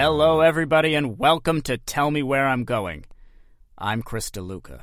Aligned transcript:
Hello, 0.00 0.42
everybody, 0.42 0.94
and 0.94 1.18
welcome 1.18 1.60
to 1.62 1.76
Tell 1.76 2.12
Me 2.12 2.22
Where 2.22 2.46
I'm 2.46 2.62
Going. 2.62 3.04
I'm 3.76 4.00
Chris 4.00 4.30
DeLuca. 4.30 4.82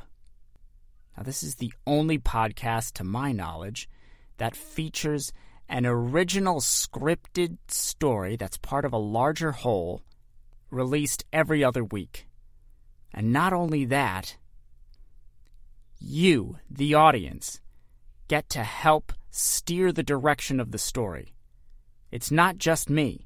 Now, 1.16 1.22
this 1.22 1.42
is 1.42 1.54
the 1.54 1.72
only 1.86 2.18
podcast, 2.18 2.92
to 2.96 3.02
my 3.02 3.32
knowledge, 3.32 3.88
that 4.36 4.54
features 4.54 5.32
an 5.70 5.86
original 5.86 6.60
scripted 6.60 7.56
story 7.66 8.36
that's 8.36 8.58
part 8.58 8.84
of 8.84 8.92
a 8.92 8.98
larger 8.98 9.52
whole 9.52 10.02
released 10.70 11.24
every 11.32 11.64
other 11.64 11.82
week. 11.82 12.28
And 13.14 13.32
not 13.32 13.54
only 13.54 13.86
that, 13.86 14.36
you, 15.98 16.58
the 16.70 16.92
audience, 16.92 17.62
get 18.28 18.50
to 18.50 18.62
help 18.62 19.14
steer 19.30 19.92
the 19.92 20.02
direction 20.02 20.60
of 20.60 20.72
the 20.72 20.78
story. 20.78 21.32
It's 22.12 22.30
not 22.30 22.58
just 22.58 22.90
me. 22.90 23.25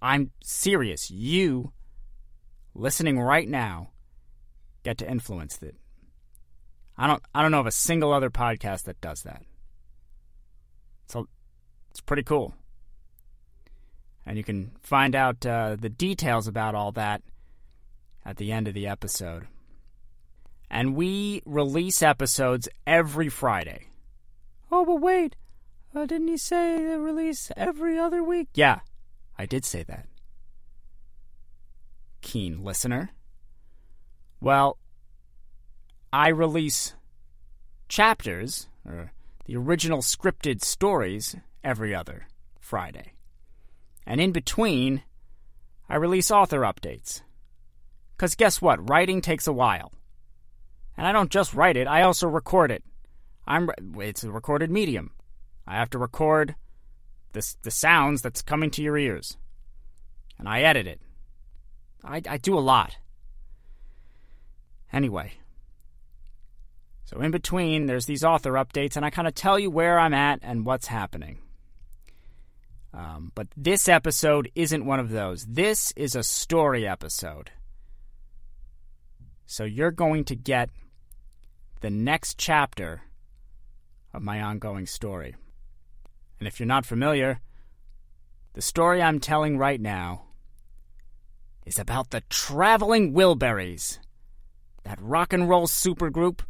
I'm 0.00 0.30
serious. 0.42 1.10
You, 1.10 1.72
listening 2.74 3.18
right 3.18 3.48
now, 3.48 3.90
get 4.82 4.98
to 4.98 5.10
influence 5.10 5.58
it. 5.62 5.76
I 6.96 7.06
don't. 7.06 7.22
I 7.34 7.42
don't 7.42 7.50
know 7.50 7.60
of 7.60 7.66
a 7.66 7.72
single 7.72 8.12
other 8.12 8.30
podcast 8.30 8.84
that 8.84 9.00
does 9.00 9.22
that. 9.22 9.42
So 11.08 11.28
it's 11.90 12.00
pretty 12.00 12.22
cool. 12.22 12.54
And 14.24 14.36
you 14.36 14.44
can 14.44 14.72
find 14.82 15.14
out 15.14 15.44
uh, 15.46 15.76
the 15.78 15.88
details 15.88 16.48
about 16.48 16.74
all 16.74 16.92
that 16.92 17.22
at 18.24 18.38
the 18.38 18.50
end 18.50 18.66
of 18.66 18.74
the 18.74 18.86
episode. 18.86 19.46
And 20.68 20.96
we 20.96 21.42
release 21.46 22.02
episodes 22.02 22.68
every 22.86 23.28
Friday. 23.28 23.86
Oh, 24.72 24.84
but 24.84 25.00
wait. 25.00 25.36
Uh, 25.94 26.06
didn't 26.06 26.28
he 26.28 26.36
say 26.36 26.76
they 26.76 26.96
release 26.96 27.50
every 27.56 27.98
other 27.98 28.22
week? 28.22 28.48
Yeah, 28.54 28.80
I 29.38 29.46
did 29.46 29.64
say 29.64 29.82
that. 29.84 30.06
Keen 32.22 32.64
listener. 32.64 33.10
Well, 34.40 34.78
I 36.12 36.28
release 36.28 36.94
chapters, 37.88 38.68
or 38.84 39.12
the 39.44 39.56
original 39.56 39.98
scripted 39.98 40.62
stories, 40.62 41.36
every 41.62 41.94
other 41.94 42.26
Friday. 42.60 43.12
And 44.06 44.20
in 44.20 44.32
between, 44.32 45.02
I 45.88 45.96
release 45.96 46.30
author 46.30 46.60
updates. 46.60 47.22
Because 48.16 48.34
guess 48.34 48.62
what? 48.62 48.88
Writing 48.88 49.20
takes 49.20 49.46
a 49.46 49.52
while. 49.52 49.92
And 50.96 51.06
I 51.06 51.12
don't 51.12 51.30
just 51.30 51.54
write 51.54 51.76
it, 51.76 51.86
I 51.86 52.02
also 52.02 52.26
record 52.26 52.70
it. 52.70 52.82
I'm 53.46 53.70
it's 53.98 54.24
a 54.24 54.30
recorded 54.30 54.70
medium. 54.70 55.12
I 55.66 55.76
have 55.76 55.90
to 55.90 55.98
record 55.98 56.54
the, 57.36 57.54
the 57.62 57.70
sounds 57.70 58.22
that's 58.22 58.42
coming 58.42 58.70
to 58.70 58.82
your 58.82 58.96
ears. 58.96 59.36
And 60.38 60.48
I 60.48 60.62
edit 60.62 60.86
it. 60.86 61.00
I, 62.02 62.22
I 62.28 62.38
do 62.38 62.58
a 62.58 62.60
lot. 62.60 62.96
Anyway. 64.92 65.32
So 67.04 67.20
in 67.20 67.30
between, 67.30 67.86
there's 67.86 68.06
these 68.06 68.24
author 68.24 68.52
updates, 68.52 68.96
and 68.96 69.04
I 69.04 69.10
kind 69.10 69.28
of 69.28 69.34
tell 69.34 69.58
you 69.58 69.70
where 69.70 69.98
I'm 69.98 70.14
at 70.14 70.40
and 70.42 70.64
what's 70.64 70.86
happening. 70.86 71.38
Um, 72.92 73.32
but 73.34 73.48
this 73.56 73.88
episode 73.88 74.50
isn't 74.54 74.86
one 74.86 74.98
of 74.98 75.10
those. 75.10 75.44
This 75.44 75.92
is 75.94 76.16
a 76.16 76.22
story 76.22 76.88
episode. 76.88 77.50
So 79.44 79.64
you're 79.64 79.90
going 79.90 80.24
to 80.24 80.34
get 80.34 80.70
the 81.80 81.90
next 81.90 82.38
chapter 82.38 83.02
of 84.14 84.22
my 84.22 84.40
ongoing 84.40 84.86
story. 84.86 85.36
And 86.38 86.46
if 86.46 86.60
you're 86.60 86.66
not 86.66 86.86
familiar, 86.86 87.40
the 88.54 88.62
story 88.62 89.02
I'm 89.02 89.20
telling 89.20 89.58
right 89.58 89.80
now 89.80 90.22
is 91.64 91.78
about 91.78 92.10
the 92.10 92.22
Traveling 92.28 93.12
Wilburys, 93.12 93.98
that 94.84 95.00
rock 95.00 95.32
and 95.32 95.48
roll 95.48 95.66
supergroup 95.66 96.40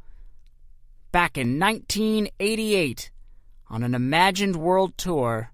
back 1.11 1.39
in 1.39 1.59
1988 1.59 3.11
on 3.69 3.83
an 3.83 3.95
imagined 3.95 4.57
world 4.57 4.97
tour 4.99 5.51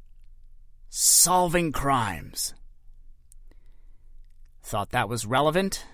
solving 0.88 1.72
crimes. 1.72 2.54
Thought 4.62 4.90
that 4.90 5.08
was 5.08 5.26
relevant? 5.26 5.86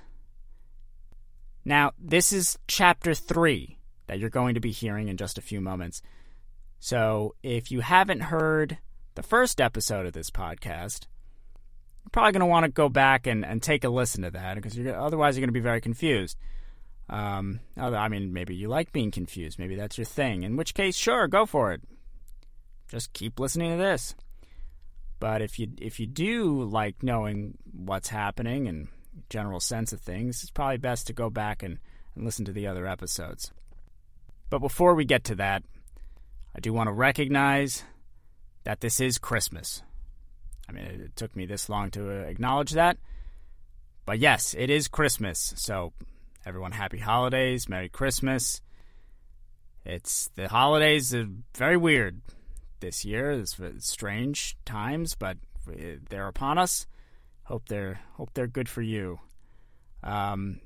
Now, 1.65 1.93
this 1.98 2.32
is 2.32 2.59
chapter 2.66 3.15
3 3.15 3.78
that 4.06 4.19
you're 4.19 4.31
going 4.31 4.54
to 4.54 4.60
be 4.60 4.72
hearing 4.72 5.09
in 5.09 5.16
just 5.16 5.38
a 5.38 5.43
few 5.43 5.60
moments. 5.60 6.03
So, 6.81 7.34
if 7.43 7.71
you 7.71 7.81
haven't 7.81 8.21
heard 8.21 8.78
the 9.15 9.22
first 9.22 9.61
episode 9.61 10.06
of 10.06 10.12
this 10.12 10.31
podcast, 10.31 11.06
you're 12.05 12.11
probably 12.12 12.33
going 12.33 12.41
to 12.41 12.47
want 12.47 12.65
to 12.65 12.71
go 12.71 12.89
back 12.89 13.27
and, 13.27 13.44
and 13.44 13.62
take 13.62 13.84
a 13.84 13.89
listen 13.89 14.22
to 14.22 14.31
that 14.31 14.55
because 14.55 14.78
you're, 14.78 14.97
otherwise 14.97 15.37
you're 15.37 15.43
going 15.43 15.49
to 15.49 15.53
be 15.53 15.61
very 15.61 15.81
confused. 15.81 16.39
Um, 17.11 17.61
I 17.77 18.09
mean, 18.09 18.33
maybe 18.33 18.55
you 18.55 18.69
like 18.69 18.93
being 18.93 19.11
confused. 19.11 19.59
Maybe 19.59 19.75
that's 19.75 19.99
your 19.99 20.05
thing. 20.05 20.43
In 20.43 20.56
which 20.56 20.75
case, 20.75 20.94
sure, 20.94 21.27
go 21.27 21.47
for 21.47 21.72
it. 21.72 21.83
Just 22.89 23.12
keep 23.12 23.41
listening 23.41 23.72
to 23.72 23.83
this. 23.83 24.15
But 25.21 25.43
if 25.43 25.59
you 25.59 25.69
if 25.81 25.99
you 25.99 26.06
do 26.06 26.62
like 26.62 27.03
knowing 27.03 27.59
what's 27.72 28.09
happening 28.09 28.69
and 28.69 28.89
general 29.31 29.60
sense 29.60 29.93
of 29.93 30.00
things, 30.00 30.43
it's 30.43 30.50
probably 30.50 30.77
best 30.77 31.06
to 31.09 31.12
go 31.12 31.28
back 31.28 31.62
and, 31.62 31.78
and 32.15 32.25
listen 32.25 32.45
to 32.45 32.53
the 32.53 32.66
other 32.66 32.87
episodes. 32.87 33.53
But 34.49 34.60
before 34.60 34.95
we 34.95 35.05
get 35.05 35.25
to 35.25 35.34
that, 35.37 35.65
I 36.59 36.61
do 36.61 36.73
want 36.73 36.89
to 36.89 36.93
recognize 36.93 37.85
that 38.65 38.81
this 38.81 38.99
is 38.99 39.17
Christmas. 39.17 39.81
I 40.69 40.73
mean, 40.73 40.87
it 40.87 41.15
took 41.15 41.37
me 41.37 41.47
this 41.47 41.69
long 41.69 41.93
to 41.93 42.09
acknowledge 42.11 42.73
that. 42.73 42.97
But 44.05 44.19
yes, 44.19 44.57
it 44.59 44.69
is 44.69 44.89
Christmas. 44.89 45.55
So, 45.57 45.93
everyone, 46.45 46.73
happy 46.73 46.99
holidays, 46.99 47.69
Merry 47.69 47.89
Christmas. 47.89 48.61
It's 49.85 50.31
the 50.35 50.49
holidays 50.49 51.15
are 51.15 51.29
very 51.55 51.77
weird 51.77 52.23
this 52.81 53.05
year. 53.05 53.31
It's 53.31 53.57
strange 53.79 54.57
times, 54.65 55.15
but 55.15 55.37
they're 56.11 56.27
upon 56.27 56.59
us. 56.59 56.89
Hope 57.45 57.69
they're 57.69 58.01
hope 58.15 58.31
they're 58.35 58.49
good 58.49 58.69
for 58.69 58.83
you. 58.83 59.21
Um, 60.03 60.61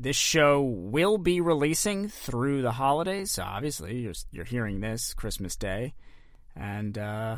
this 0.00 0.16
show 0.16 0.62
will 0.62 1.18
be 1.18 1.40
releasing 1.40 2.08
through 2.08 2.62
the 2.62 2.72
holidays. 2.72 3.32
So 3.32 3.42
obviously, 3.42 3.98
you're, 3.98 4.14
you're 4.30 4.44
hearing 4.44 4.80
this 4.80 5.12
Christmas 5.12 5.56
Day. 5.56 5.94
And 6.54 6.96
uh, 6.96 7.36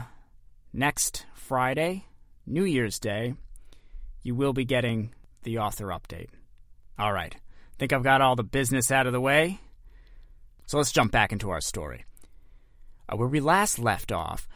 next 0.72 1.26
Friday, 1.34 2.04
New 2.46 2.64
Year's 2.64 2.98
Day, 2.98 3.34
you 4.22 4.34
will 4.34 4.52
be 4.52 4.64
getting 4.64 5.14
the 5.42 5.58
author 5.58 5.86
update. 5.86 6.28
All 6.98 7.12
right. 7.12 7.34
Think 7.78 7.92
I've 7.94 8.02
got 8.02 8.20
all 8.20 8.36
the 8.36 8.44
business 8.44 8.90
out 8.90 9.06
of 9.06 9.14
the 9.14 9.20
way? 9.20 9.58
So 10.66 10.76
let's 10.76 10.92
jump 10.92 11.12
back 11.12 11.32
into 11.32 11.50
our 11.50 11.62
story. 11.62 12.04
Uh, 13.08 13.16
where 13.16 13.28
we 13.28 13.40
last 13.40 13.78
left 13.78 14.12
off, 14.12 14.46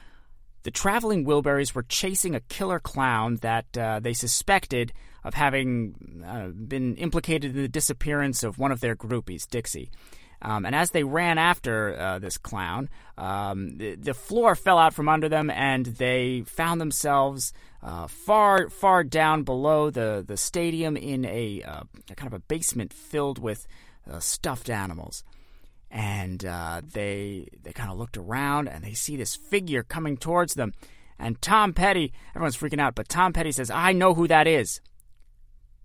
the 0.65 0.71
traveling 0.71 1.25
Wilburys 1.25 1.75
were 1.75 1.85
chasing 1.85 2.35
a 2.35 2.41
killer 2.41 2.81
clown 2.81 3.37
that 3.43 3.67
uh, 3.79 4.01
they 4.01 4.13
suspected 4.13 4.93
of 5.23 5.35
having 5.35 5.95
uh, 6.27 6.49
been 6.49 6.97
implicated 6.97 7.55
in 7.55 7.63
the 7.63 7.69
disappearance 7.69 8.43
of 8.43 8.59
one 8.59 8.73
of 8.73 8.81
their 8.81 8.97
groupies, 8.97 9.47
Dixie. 9.49 9.91
Um, 10.43 10.67
and 10.67 10.75
as 10.75 10.91
they 10.91 11.05
ran 11.05 11.39
after 11.39 11.99
uh, 11.99 12.19
this 12.19 12.37
clown, 12.37 12.91
um, 13.17 13.79
the, 13.79 13.95
the, 13.95 14.13
floor 14.13 14.55
fell 14.55 14.77
out 14.77 14.93
from 14.93 15.09
under 15.09 15.29
them, 15.29 15.49
and 15.49 15.87
they 15.87 16.45
found 16.47 16.81
themselves 16.81 17.55
uh, 17.83 18.07
far, 18.09 18.69
far 18.69 19.05
down 19.05 19.45
below 19.45 19.89
the, 19.89 20.23
the 20.27 20.37
stadium 20.37 20.99
in 20.99 21.25
a, 21.25 21.63
uh, 21.63 21.85
a 22.11 22.15
kind 22.15 22.27
of 22.27 22.35
a 22.35 22.41
basement 22.41 22.93
filled 22.93 23.39
with 23.39 23.67
uh, 24.11 24.19
stuffed 24.19 24.69
animals. 24.69 25.25
And 25.95 26.45
uh, 26.45 26.83
they 26.85 27.47
they 27.63 27.73
kind 27.73 27.91
of 27.91 27.97
looked 27.97 28.17
around, 28.17 28.69
and 28.69 28.83
they 28.83 28.95
see 28.95 29.17
this 29.17 29.37
figure 29.37 29.85
coming 29.85 30.17
towards 30.17 30.55
them. 30.55 30.75
And 31.19 31.41
Tom 31.41 31.73
Petty, 31.73 32.13
everyone's 32.35 32.57
freaking 32.57 32.81
out, 32.81 32.97
but 32.97 33.09
Tom 33.09 33.33
Petty 33.33 33.53
says, 33.53 33.71
"I 33.71 33.93
know 33.93 34.13
who 34.13 34.27
that 34.27 34.49
is." 34.49 34.81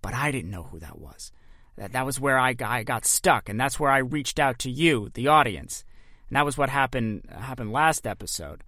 but 0.02 0.14
I 0.14 0.30
didn't 0.30 0.50
know 0.50 0.64
who 0.64 0.78
that 0.80 0.98
was. 0.98 1.32
That, 1.76 1.92
that 1.92 2.06
was 2.06 2.20
where 2.20 2.38
I 2.38 2.54
I 2.64 2.82
got 2.82 3.04
stuck, 3.04 3.48
and 3.48 3.60
that's 3.60 3.78
where 3.78 3.90
I 3.90 3.98
reached 3.98 4.38
out 4.38 4.58
to 4.60 4.70
you, 4.70 5.10
the 5.14 5.28
audience. 5.28 5.84
And 6.28 6.36
that 6.36 6.44
was 6.44 6.58
what 6.58 6.68
happened 6.68 7.24
happened 7.30 7.72
last 7.72 8.06
episode. 8.06 8.62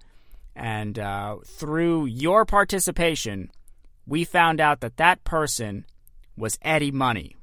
And 0.54 0.98
uh, 0.98 1.36
through 1.44 2.06
your 2.06 2.44
participation, 2.44 3.50
we 4.06 4.24
found 4.24 4.60
out 4.60 4.80
that 4.80 4.98
that 4.98 5.24
person 5.24 5.86
was 6.36 6.58
Eddie 6.62 6.90
Money. 6.90 7.36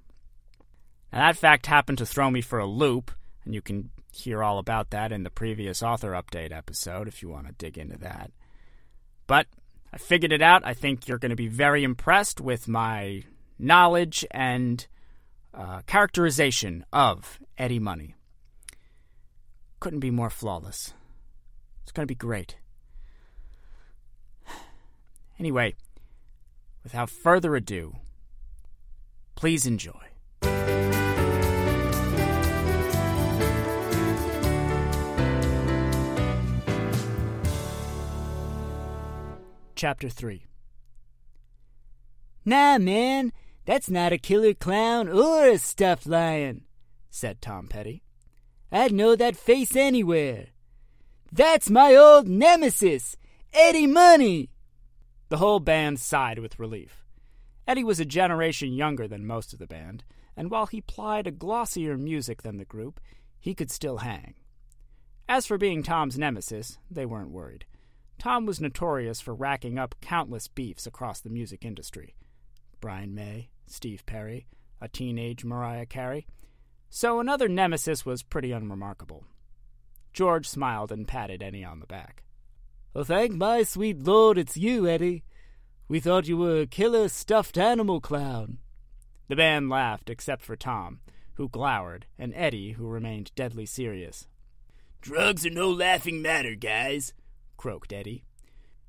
Now, 1.11 1.19
that 1.27 1.37
fact 1.37 1.65
happened 1.65 1.97
to 1.99 2.05
throw 2.05 2.29
me 2.29 2.41
for 2.41 2.59
a 2.59 2.67
loop, 2.67 3.11
and 3.49 3.55
you 3.55 3.63
can 3.63 3.89
hear 4.11 4.43
all 4.43 4.59
about 4.59 4.91
that 4.91 5.11
in 5.11 5.23
the 5.23 5.31
previous 5.31 5.81
author 5.81 6.11
update 6.11 6.51
episode 6.51 7.07
if 7.07 7.23
you 7.23 7.29
want 7.29 7.47
to 7.47 7.53
dig 7.53 7.79
into 7.79 7.97
that. 7.97 8.29
But 9.25 9.47
I 9.91 9.97
figured 9.97 10.31
it 10.31 10.43
out. 10.43 10.61
I 10.63 10.75
think 10.75 11.07
you're 11.07 11.17
going 11.17 11.31
to 11.31 11.35
be 11.35 11.47
very 11.47 11.83
impressed 11.83 12.39
with 12.39 12.67
my 12.67 13.23
knowledge 13.57 14.23
and 14.29 14.85
uh, 15.51 15.81
characterization 15.87 16.85
of 16.93 17.39
Eddie 17.57 17.79
Money. 17.79 18.13
Couldn't 19.79 19.99
be 19.99 20.11
more 20.11 20.29
flawless. 20.29 20.93
It's 21.81 21.91
going 21.91 22.03
to 22.03 22.11
be 22.11 22.13
great. 22.13 22.55
Anyway, 25.39 25.73
without 26.83 27.09
further 27.09 27.55
ado, 27.55 27.95
please 29.35 29.65
enjoy. 29.65 30.08
Chapter 39.79 40.09
3 40.09 40.45
Nah, 42.43 42.79
man, 42.79 43.31
that's 43.63 43.89
not 43.89 44.11
a 44.11 44.17
killer 44.17 44.53
clown 44.53 45.07
or 45.07 45.47
a 45.47 45.57
stuffed 45.57 46.05
lion, 46.05 46.65
said 47.09 47.41
Tom 47.41 47.69
Petty. 47.69 48.03
I'd 48.73 48.91
know 48.91 49.15
that 49.15 49.37
face 49.37 49.77
anywhere. 49.77 50.47
That's 51.31 51.69
my 51.69 51.95
old 51.95 52.27
nemesis, 52.27 53.15
Eddie 53.53 53.87
Money. 53.87 54.49
The 55.29 55.37
whole 55.37 55.61
band 55.61 56.01
sighed 56.01 56.39
with 56.39 56.59
relief. 56.59 57.05
Eddie 57.65 57.85
was 57.85 58.01
a 58.01 58.05
generation 58.19 58.73
younger 58.73 59.07
than 59.07 59.25
most 59.25 59.53
of 59.53 59.59
the 59.59 59.65
band, 59.65 60.03
and 60.35 60.51
while 60.51 60.65
he 60.65 60.81
plied 60.81 61.25
a 61.25 61.31
glossier 61.31 61.97
music 61.97 62.41
than 62.41 62.57
the 62.57 62.65
group, 62.65 62.99
he 63.39 63.55
could 63.55 63.71
still 63.71 63.99
hang. 63.99 64.33
As 65.29 65.45
for 65.45 65.57
being 65.57 65.83
Tom's 65.83 66.17
nemesis, 66.17 66.77
they 66.91 67.05
weren't 67.05 67.31
worried. 67.31 67.63
Tom 68.19 68.45
was 68.45 68.59
notorious 68.59 69.21
for 69.21 69.33
racking 69.33 69.79
up 69.79 69.95
countless 70.01 70.49
beefs 70.49 70.85
across 70.85 71.21
the 71.21 71.29
music 71.29 71.63
industry 71.63 72.15
Brian 72.81 73.15
May, 73.15 73.49
Steve 73.65 74.05
Perry, 74.05 74.45
a 74.81 74.89
teenage 74.89 75.45
Mariah 75.45 75.85
Carey. 75.85 76.27
So 76.89 77.19
another 77.19 77.47
nemesis 77.47 78.05
was 78.05 78.23
pretty 78.23 78.51
unremarkable. 78.51 79.25
George 80.11 80.47
smiled 80.47 80.91
and 80.91 81.07
patted 81.07 81.41
Eddie 81.41 81.63
on 81.63 81.79
the 81.79 81.85
back. 81.85 82.23
Thank 82.97 83.33
my 83.33 83.63
sweet 83.63 84.03
lord 84.03 84.37
it's 84.37 84.57
you, 84.57 84.87
Eddie. 84.87 85.23
We 85.87 85.99
thought 85.99 86.27
you 86.27 86.37
were 86.37 86.61
a 86.61 86.67
killer 86.67 87.07
stuffed 87.07 87.57
animal 87.57 88.01
clown. 88.01 88.57
The 89.27 89.35
band 89.35 89.69
laughed, 89.69 90.09
except 90.09 90.41
for 90.41 90.55
Tom, 90.55 90.99
who 91.35 91.47
glowered, 91.47 92.05
and 92.17 92.33
Eddie, 92.35 92.73
who 92.73 92.87
remained 92.87 93.31
deadly 93.35 93.65
serious. 93.65 94.27
Drugs 95.01 95.45
are 95.45 95.51
no 95.51 95.69
laughing 95.69 96.21
matter, 96.21 96.55
guys, 96.55 97.13
croaked 97.59 97.91
Eddie. 97.91 98.23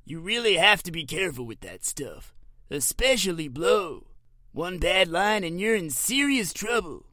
You 0.04 0.20
really 0.20 0.56
have 0.56 0.80
to 0.84 0.92
be 0.92 1.04
careful 1.04 1.44
with 1.44 1.60
that 1.62 1.84
stuff, 1.84 2.32
especially 2.70 3.48
blow. 3.48 4.06
One 4.52 4.78
bad 4.78 5.08
line 5.08 5.42
and 5.42 5.60
you're 5.60 5.74
in 5.74 5.90
serious 5.90 6.52
trouble. 6.52 7.06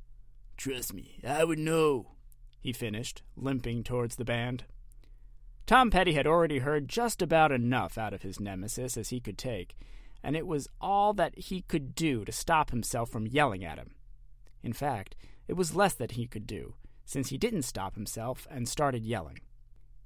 Trust 0.56 0.94
me, 0.94 1.19
I 1.27 1.44
would 1.44 1.57
know, 1.57 2.12
he 2.62 2.71
finished, 2.71 3.24
limping 3.36 3.83
towards 3.83 4.18
the 4.18 4.24
band. 4.24 4.65
Tom 5.65 5.89
Petty 5.89 6.13
had 6.13 6.27
already 6.27 6.59
heard 6.59 6.88
just 6.88 7.24
about 7.24 7.51
enough 7.51 7.98
out 7.98 8.13
of 8.13 8.21
his 8.21 8.39
nemesis 8.39 8.95
as 8.95 9.09
he 9.09 9.19
could 9.19 9.38
take, 9.38 9.75
and 10.24 10.36
it 10.36 10.45
was 10.45 10.69
all 10.80 11.12
that 11.13 11.38
he 11.39 11.62
could 11.62 11.95
do 11.95 12.24
to 12.24 12.31
stop 12.31 12.69
himself 12.69 13.09
from 13.09 13.25
yelling 13.25 13.65
at 13.65 13.80
him. 13.80 13.95
In 14.62 14.74
fact, 14.74 15.15
it 15.48 15.54
was 15.54 15.75
less 15.75 15.95
that 15.95 16.12
he 16.12 16.27
could 16.27 16.45
do, 16.45 16.75
since 17.04 17.30
he 17.30 17.38
didn't 17.39 17.63
stop 17.63 17.95
himself 17.95 18.45
and 18.51 18.69
started 18.69 19.04
yelling. 19.04 19.39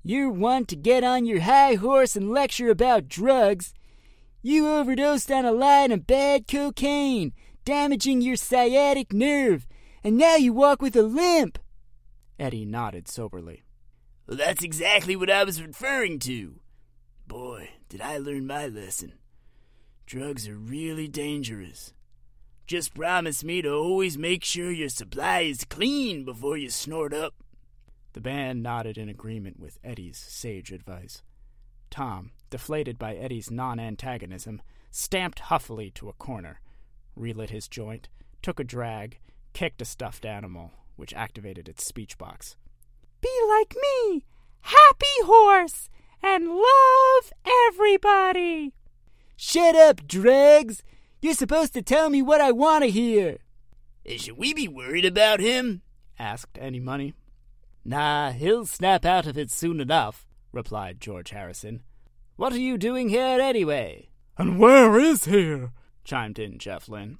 You're 0.03 0.31
one 0.31 0.65
to 0.65 0.75
get 0.75 1.03
on 1.03 1.25
your 1.25 1.41
high 1.41 1.75
horse 1.75 2.15
and 2.15 2.31
lecture 2.31 2.69
about 2.69 3.07
drugs. 3.07 3.73
You 4.41 4.67
overdosed 4.67 5.31
on 5.31 5.45
a 5.45 5.51
line 5.51 5.91
of 5.91 6.07
bad 6.07 6.47
cocaine, 6.47 7.33
damaging 7.65 8.21
your 8.21 8.35
sciatic 8.35 9.13
nerve, 9.13 9.67
and 10.03 10.17
now 10.17 10.35
you 10.35 10.53
walk 10.53 10.81
with 10.81 10.95
a 10.95 11.03
limp. 11.03 11.59
Eddie 12.39 12.65
nodded 12.65 13.07
soberly. 13.07 13.61
Well, 14.25 14.37
that's 14.37 14.63
exactly 14.63 15.15
what 15.15 15.29
I 15.29 15.43
was 15.43 15.61
referring 15.61 16.17
to. 16.19 16.59
Boy, 17.27 17.69
did 17.87 18.01
I 18.01 18.17
learn 18.17 18.47
my 18.47 18.65
lesson. 18.67 19.13
Drugs 20.07 20.47
are 20.47 20.57
really 20.57 21.07
dangerous. 21.07 21.93
Just 22.65 22.95
promise 22.95 23.43
me 23.43 23.61
to 23.61 23.71
always 23.71 24.17
make 24.17 24.43
sure 24.43 24.71
your 24.71 24.89
supply 24.89 25.41
is 25.41 25.65
clean 25.65 26.25
before 26.25 26.57
you 26.57 26.69
snort 26.69 27.13
up. 27.13 27.35
The 28.13 28.21
band 28.21 28.61
nodded 28.61 28.97
in 28.97 29.09
agreement 29.09 29.59
with 29.59 29.79
Eddie's 29.83 30.17
sage 30.17 30.71
advice. 30.71 31.23
Tom, 31.89 32.31
deflated 32.49 32.99
by 32.99 33.15
Eddie's 33.15 33.49
non 33.51 33.79
antagonism, 33.79 34.61
stamped 34.89 35.39
huffily 35.39 35.89
to 35.91 36.09
a 36.09 36.13
corner, 36.13 36.59
relit 37.15 37.49
his 37.49 37.67
joint, 37.67 38.09
took 38.41 38.59
a 38.59 38.63
drag, 38.63 39.19
kicked 39.53 39.81
a 39.81 39.85
stuffed 39.85 40.25
animal, 40.25 40.71
which 40.95 41.13
activated 41.13 41.69
its 41.69 41.85
speech 41.85 42.17
box. 42.17 42.55
Be 43.21 43.29
like 43.49 43.75
me, 43.81 44.25
happy 44.61 45.23
horse, 45.23 45.89
and 46.21 46.47
love 46.49 47.33
everybody. 47.67 48.73
Shut 49.35 49.75
up, 49.75 50.07
dregs! 50.07 50.83
You're 51.21 51.33
supposed 51.33 51.73
to 51.73 51.81
tell 51.81 52.09
me 52.09 52.21
what 52.21 52.41
I 52.41 52.51
want 52.51 52.83
to 52.83 52.89
hear. 52.89 53.37
Should 54.07 54.37
we 54.37 54.53
be 54.53 54.67
worried 54.67 55.05
about 55.05 55.39
him? 55.39 55.81
asked 56.17 56.57
Eddie 56.59 56.79
Money. 56.79 57.13
Nah, 57.83 58.31
he'll 58.31 58.65
snap 58.65 59.05
out 59.05 59.25
of 59.25 59.37
it 59.37 59.51
soon 59.51 59.79
enough, 59.79 60.27
replied 60.51 61.01
George 61.01 61.31
Harrison. 61.31 61.81
What 62.35 62.53
are 62.53 62.59
you 62.59 62.77
doing 62.77 63.09
here 63.09 63.39
anyway? 63.39 64.09
And 64.37 64.59
where 64.59 64.99
is 64.99 65.25
here? 65.25 65.71
chimed 66.03 66.39
in 66.39 66.57
Jeff 66.57 66.87
Lynne. 66.87 67.17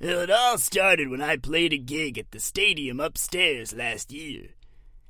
Well, 0.00 0.20
it 0.20 0.30
all 0.30 0.58
started 0.58 1.08
when 1.08 1.22
I 1.22 1.36
played 1.36 1.72
a 1.72 1.78
gig 1.78 2.18
at 2.18 2.30
the 2.30 2.40
stadium 2.40 3.00
upstairs 3.00 3.74
last 3.74 4.12
year. 4.12 4.50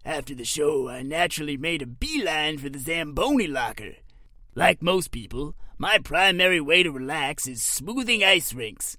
After 0.04 0.34
the 0.34 0.44
show, 0.44 0.88
I 0.88 1.02
naturally 1.02 1.56
made 1.56 1.82
a 1.82 1.86
beeline 1.86 2.58
for 2.58 2.68
the 2.68 2.78
Zamboni 2.78 3.46
locker. 3.46 3.94
Like 4.54 4.82
most 4.82 5.10
people, 5.10 5.54
my 5.78 5.98
primary 5.98 6.60
way 6.60 6.82
to 6.82 6.90
relax 6.90 7.48
is 7.48 7.62
smoothing 7.62 8.22
ice 8.22 8.52
rinks. 8.52 8.96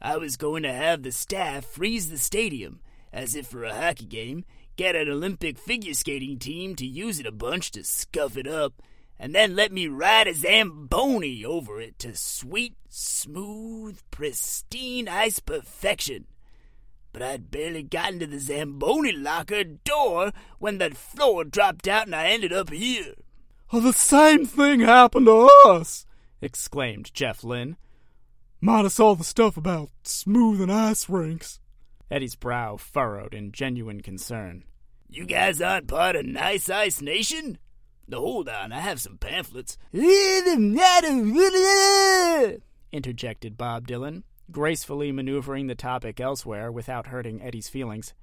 I 0.00 0.16
was 0.16 0.36
going 0.36 0.62
to 0.64 0.72
have 0.72 1.02
the 1.02 1.12
staff 1.12 1.64
freeze 1.64 2.10
the 2.10 2.18
stadium, 2.18 2.80
as 3.12 3.34
if 3.34 3.46
for 3.46 3.64
a 3.64 3.74
hockey 3.74 4.06
game, 4.06 4.44
get 4.82 4.96
an 4.96 5.08
Olympic 5.08 5.58
figure 5.58 5.94
skating 5.94 6.40
team 6.40 6.74
to 6.74 6.84
use 6.84 7.20
it 7.20 7.26
a 7.26 7.30
bunch 7.30 7.70
to 7.70 7.84
scuff 7.84 8.36
it 8.36 8.48
up, 8.48 8.82
and 9.16 9.32
then 9.32 9.54
let 9.54 9.70
me 9.70 9.86
ride 9.86 10.26
a 10.26 10.34
Zamboni 10.34 11.44
over 11.44 11.80
it 11.80 12.00
to 12.00 12.16
sweet, 12.16 12.74
smooth, 12.88 14.00
pristine 14.10 15.06
ice 15.06 15.38
perfection. 15.38 16.26
But 17.12 17.22
I'd 17.22 17.48
barely 17.48 17.84
gotten 17.84 18.18
to 18.18 18.26
the 18.26 18.40
Zamboni 18.40 19.12
locker 19.12 19.62
door 19.62 20.32
when 20.58 20.78
that 20.78 20.96
floor 20.96 21.44
dropped 21.44 21.86
out 21.86 22.06
and 22.06 22.16
I 22.16 22.30
ended 22.30 22.52
up 22.52 22.70
here. 22.70 23.14
Oh, 23.72 23.78
the 23.78 23.92
same 23.92 24.46
thing 24.46 24.80
happened 24.80 25.26
to 25.26 25.48
us, 25.64 26.06
exclaimed 26.40 27.14
Jeff 27.14 27.44
Lynne. 27.44 27.76
Minus 28.60 28.98
all 28.98 29.14
the 29.14 29.22
stuff 29.22 29.56
about 29.56 29.90
smoothing 30.02 30.70
ice 30.70 31.08
rinks. 31.08 31.60
Eddie's 32.10 32.34
brow 32.34 32.76
furrowed 32.76 33.32
in 33.32 33.52
genuine 33.52 34.00
concern. 34.00 34.64
You 35.14 35.26
guys 35.26 35.60
aren't 35.60 35.88
part 35.88 36.16
of 36.16 36.24
Nice 36.24 36.70
Ice 36.70 37.02
Nation? 37.02 37.58
No, 38.08 38.20
hold 38.20 38.48
on, 38.48 38.72
I 38.72 38.80
have 38.80 38.98
some 38.98 39.18
pamphlets. 39.18 39.76
interjected 42.92 43.58
Bob 43.58 43.86
Dylan, 43.86 44.22
gracefully 44.50 45.12
maneuvering 45.12 45.66
the 45.66 45.74
topic 45.74 46.18
elsewhere 46.18 46.72
without 46.72 47.08
hurting 47.08 47.42
Eddie's 47.42 47.68
feelings. 47.68 48.14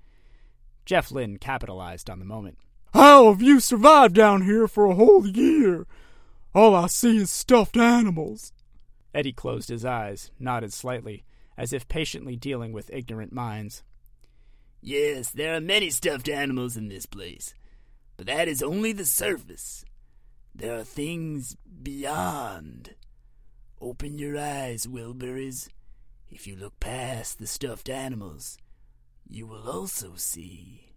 Jeff 0.83 1.11
Lynne 1.11 1.37
capitalized 1.37 2.09
on 2.09 2.17
the 2.17 2.25
moment. 2.25 2.57
How 2.91 3.31
have 3.31 3.41
you 3.43 3.59
survived 3.59 4.15
down 4.15 4.41
here 4.41 4.67
for 4.67 4.85
a 4.87 4.95
whole 4.95 5.27
year? 5.27 5.85
All 6.55 6.73
I 6.73 6.87
see 6.87 7.17
is 7.17 7.29
stuffed 7.29 7.77
animals. 7.77 8.51
Eddie 9.13 9.31
closed 9.31 9.69
his 9.69 9.85
eyes, 9.85 10.31
nodded 10.39 10.73
slightly, 10.73 11.23
as 11.55 11.71
if 11.71 11.87
patiently 11.87 12.35
dealing 12.35 12.73
with 12.73 12.89
ignorant 12.91 13.31
minds. 13.31 13.83
Yes, 14.81 15.29
there 15.31 15.55
are 15.55 15.61
many 15.61 15.89
stuffed 15.89 16.29
animals 16.29 16.77
in 16.77 16.87
this 16.87 17.05
place, 17.05 17.53
but 18.17 18.27
that 18.27 18.47
is 18.47 18.63
only 18.63 18.91
the 18.91 19.05
surface. 19.05 19.83
There 20.55 20.77
are 20.77 20.83
things 20.83 21.55
beyond. 21.83 22.95
Open 23.81 24.17
your 24.17 24.37
eyes, 24.37 24.87
Wilburys. 24.87 25.67
If 26.29 26.47
you 26.47 26.55
look 26.55 26.79
past 26.79 27.39
the 27.39 27.47
stuffed 27.47 27.89
animals, 27.89 28.57
you 29.29 29.47
will 29.47 29.69
also 29.69 30.13
see 30.15 30.93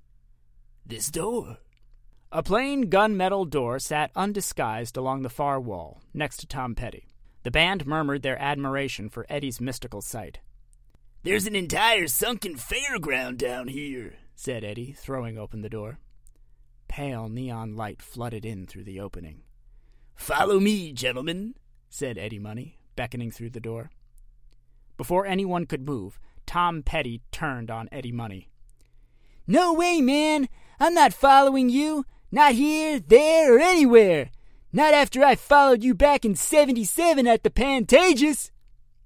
this 0.85 1.11
door. 1.11 1.59
A 2.31 2.43
plain 2.43 2.91
gunmetal 2.91 3.49
door 3.49 3.79
sat 3.79 4.11
undisguised 4.17 4.97
along 4.97 5.23
the 5.23 5.29
far 5.29 5.61
wall, 5.61 6.03
next 6.15 6.39
to 6.39 6.47
Tom 6.47 6.75
Petty. 6.75 7.07
The 7.43 7.51
band 7.51 7.87
murmured 7.87 8.23
their 8.23 8.41
admiration 8.41 9.09
for 9.09 9.27
Eddie's 9.29 9.61
mystical 9.61 10.01
sight. 10.01 10.39
There's 11.25 11.47
an 11.47 11.55
entire 11.55 12.09
sunken 12.09 12.57
fairground 12.57 13.39
down 13.39 13.69
here, 13.69 14.15
said 14.35 14.65
Eddie, 14.65 14.91
throwing 14.91 15.39
open 15.39 15.63
the 15.63 15.69
door. 15.69 16.01
Pale 16.89 17.29
neon 17.29 17.77
light 17.77 18.03
flooded 18.03 18.45
in 18.45 18.67
through 18.67 18.83
the 18.83 18.99
opening. 18.99 19.43
Follow 20.17 20.59
me, 20.59 20.93
gentlemen, 20.93 21.55
said 21.89 22.19
Eddie 22.19 22.41
Money, 22.41 22.81
beckoning 22.97 23.31
through 23.31 23.51
the 23.51 23.61
door. 23.61 23.93
Before 24.97 25.25
anyone 25.25 25.65
could 25.67 25.87
move, 25.87 26.19
Tom 26.45 26.83
Petty 26.83 27.21
turned 27.31 27.71
on 27.71 27.89
Eddie 27.93 28.11
Money. 28.11 28.49
No 29.47 29.73
way, 29.73 30.01
man! 30.01 30.49
I'm 30.81 30.95
not 30.95 31.13
following 31.13 31.69
you! 31.69 32.05
Not 32.33 32.55
here, 32.55 32.99
there, 32.99 33.55
or 33.55 33.61
anywhere! 33.61 34.31
Not 34.73 34.93
after 34.93 35.23
I 35.23 35.37
followed 35.37 35.85
you 35.85 35.95
back 35.95 36.25
in 36.25 36.35
77 36.35 37.29
at 37.29 37.45
the 37.45 37.51
Pantages! 37.51 38.51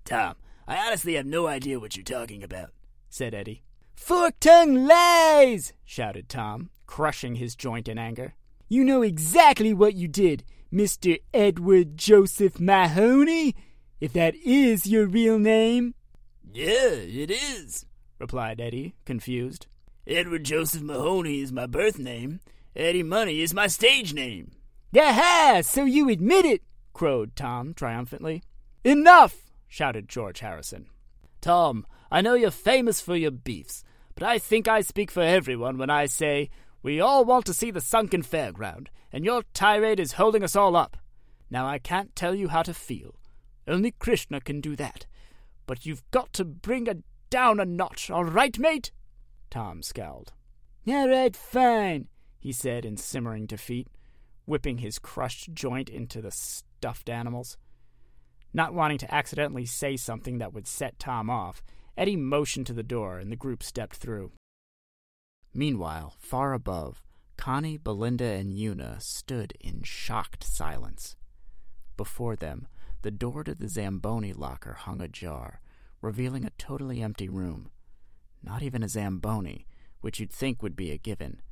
Tom, 0.06 0.36
I 0.68 0.76
honestly 0.86 1.14
have 1.14 1.26
no 1.26 1.46
idea 1.46 1.78
what 1.78 1.96
you're 1.96 2.04
talking 2.04 2.42
about, 2.42 2.70
said 3.08 3.34
Eddie. 3.34 3.62
Fork 3.94 4.34
tongue 4.40 4.86
lies! 4.86 5.72
shouted 5.84 6.28
Tom, 6.28 6.70
crushing 6.86 7.36
his 7.36 7.54
joint 7.54 7.88
in 7.88 7.98
anger. 7.98 8.34
You 8.68 8.82
know 8.82 9.02
exactly 9.02 9.72
what 9.72 9.94
you 9.94 10.08
did, 10.08 10.44
Mr. 10.72 11.20
Edward 11.32 11.96
Joseph 11.96 12.58
Mahoney, 12.58 13.54
if 14.00 14.12
that 14.12 14.34
is 14.34 14.86
your 14.86 15.06
real 15.06 15.38
name. 15.38 15.94
Yeah, 16.52 16.90
it 16.90 17.30
is, 17.30 17.86
replied 18.18 18.60
Eddie, 18.60 18.94
confused. 19.04 19.66
Edward 20.06 20.44
Joseph 20.44 20.82
Mahoney 20.82 21.40
is 21.40 21.52
my 21.52 21.66
birth 21.66 21.98
name. 21.98 22.40
Eddie 22.74 23.02
Money 23.02 23.40
is 23.40 23.54
my 23.54 23.68
stage 23.68 24.12
name. 24.12 24.50
Aha! 24.96 25.62
So 25.64 25.84
you 25.84 26.08
admit 26.08 26.44
it, 26.44 26.62
crowed 26.92 27.36
Tom 27.36 27.72
triumphantly. 27.72 28.42
Enough! 28.84 29.45
Shouted 29.68 30.08
George 30.08 30.40
Harrison. 30.40 30.86
Tom, 31.40 31.86
I 32.10 32.20
know 32.20 32.34
you're 32.34 32.50
famous 32.50 33.00
for 33.00 33.16
your 33.16 33.30
beefs, 33.30 33.84
but 34.14 34.22
I 34.22 34.38
think 34.38 34.66
I 34.66 34.80
speak 34.80 35.10
for 35.10 35.22
everyone 35.22 35.78
when 35.78 35.90
I 35.90 36.06
say 36.06 36.50
we 36.82 37.00
all 37.00 37.24
want 37.24 37.46
to 37.46 37.54
see 37.54 37.70
the 37.70 37.80
sunken 37.80 38.22
fairground, 38.22 38.88
and 39.12 39.24
your 39.24 39.42
tirade 39.54 40.00
is 40.00 40.12
holding 40.12 40.42
us 40.42 40.56
all 40.56 40.76
up. 40.76 40.96
Now 41.50 41.66
I 41.66 41.78
can't 41.78 42.14
tell 42.14 42.34
you 42.34 42.48
how 42.48 42.62
to 42.62 42.74
feel. 42.74 43.16
Only 43.68 43.90
Krishna 43.92 44.40
can 44.40 44.60
do 44.60 44.76
that. 44.76 45.06
But 45.66 45.84
you've 45.84 46.08
got 46.10 46.32
to 46.34 46.44
bring 46.44 46.86
it 46.86 46.98
down 47.28 47.58
a 47.60 47.64
notch, 47.64 48.10
all 48.10 48.24
right, 48.24 48.56
mate? 48.58 48.92
Tom 49.50 49.82
scowled. 49.82 50.32
All 50.86 51.08
right, 51.08 51.34
fine, 51.34 52.06
he 52.38 52.52
said 52.52 52.84
in 52.84 52.96
simmering 52.96 53.46
defeat, 53.46 53.88
whipping 54.44 54.78
his 54.78 55.00
crushed 55.00 55.52
joint 55.52 55.88
into 55.88 56.20
the 56.20 56.30
stuffed 56.30 57.08
animals. 57.08 57.56
Not 58.56 58.72
wanting 58.72 58.96
to 58.98 59.14
accidentally 59.14 59.66
say 59.66 59.98
something 59.98 60.38
that 60.38 60.54
would 60.54 60.66
set 60.66 60.98
Tom 60.98 61.28
off, 61.28 61.62
Eddie 61.94 62.16
motioned 62.16 62.66
to 62.68 62.72
the 62.72 62.82
door 62.82 63.18
and 63.18 63.30
the 63.30 63.36
group 63.36 63.62
stepped 63.62 63.96
through. 63.96 64.32
Meanwhile, 65.52 66.14
far 66.18 66.54
above, 66.54 67.02
Connie, 67.36 67.76
Belinda, 67.76 68.24
and 68.24 68.56
Una 68.56 68.96
stood 68.98 69.52
in 69.60 69.82
shocked 69.82 70.42
silence. 70.42 71.16
Before 71.98 72.34
them, 72.34 72.66
the 73.02 73.10
door 73.10 73.44
to 73.44 73.54
the 73.54 73.68
Zamboni 73.68 74.32
locker 74.32 74.72
hung 74.72 75.02
ajar, 75.02 75.60
revealing 76.00 76.46
a 76.46 76.56
totally 76.56 77.02
empty 77.02 77.28
room. 77.28 77.68
Not 78.42 78.62
even 78.62 78.82
a 78.82 78.88
Zamboni, 78.88 79.66
which 80.00 80.18
you'd 80.18 80.32
think 80.32 80.62
would 80.62 80.76
be 80.76 80.92
a 80.92 80.96
given. 80.96 81.42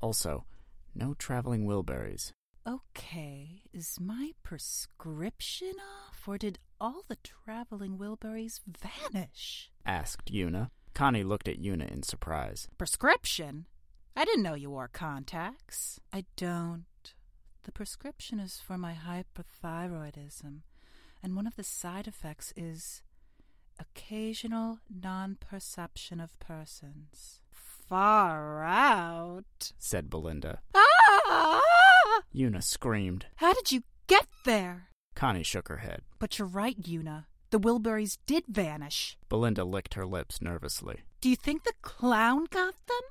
Also, 0.00 0.46
no 0.94 1.12
traveling 1.12 1.66
Wilburys. 1.66 2.32
Okay, 2.70 3.62
is 3.72 3.98
my 3.98 4.30
prescription 4.44 5.72
off, 5.80 6.28
or 6.28 6.38
did 6.38 6.60
all 6.80 7.02
the 7.08 7.16
traveling 7.16 7.98
Wilburys 7.98 8.60
vanish? 8.64 9.72
asked 9.84 10.30
Una. 10.32 10.70
Connie 10.94 11.24
looked 11.24 11.48
at 11.48 11.58
Una 11.58 11.86
in 11.86 12.04
surprise. 12.04 12.68
Prescription? 12.78 13.66
I 14.14 14.24
didn't 14.24 14.44
know 14.44 14.54
you 14.54 14.70
wore 14.70 14.86
contacts. 14.86 15.98
I 16.12 16.26
don't. 16.36 16.84
The 17.64 17.72
prescription 17.72 18.38
is 18.38 18.60
for 18.64 18.78
my 18.78 18.94
hyperthyroidism, 18.94 20.60
and 21.24 21.34
one 21.34 21.48
of 21.48 21.56
the 21.56 21.64
side 21.64 22.06
effects 22.06 22.52
is 22.56 23.02
occasional 23.80 24.78
non 24.88 25.38
perception 25.40 26.20
of 26.20 26.38
persons. 26.38 27.40
Far 27.50 28.62
out, 28.62 29.72
said 29.76 30.08
Belinda. 30.08 30.60
Ah! 30.72 31.79
Una 32.34 32.62
screamed. 32.62 33.26
How 33.36 33.52
did 33.52 33.72
you 33.72 33.82
get 34.06 34.26
there? 34.44 34.88
Connie 35.14 35.42
shook 35.42 35.68
her 35.68 35.78
head. 35.78 36.02
But 36.18 36.38
you're 36.38 36.48
right, 36.48 36.76
Una. 36.88 37.26
The 37.50 37.58
Wilburys 37.58 38.18
did 38.26 38.44
vanish. 38.48 39.18
Belinda 39.28 39.64
licked 39.64 39.94
her 39.94 40.06
lips 40.06 40.40
nervously. 40.40 41.00
Do 41.20 41.28
you 41.28 41.36
think 41.36 41.64
the 41.64 41.72
clown 41.82 42.46
got 42.50 42.74
them? 42.86 43.02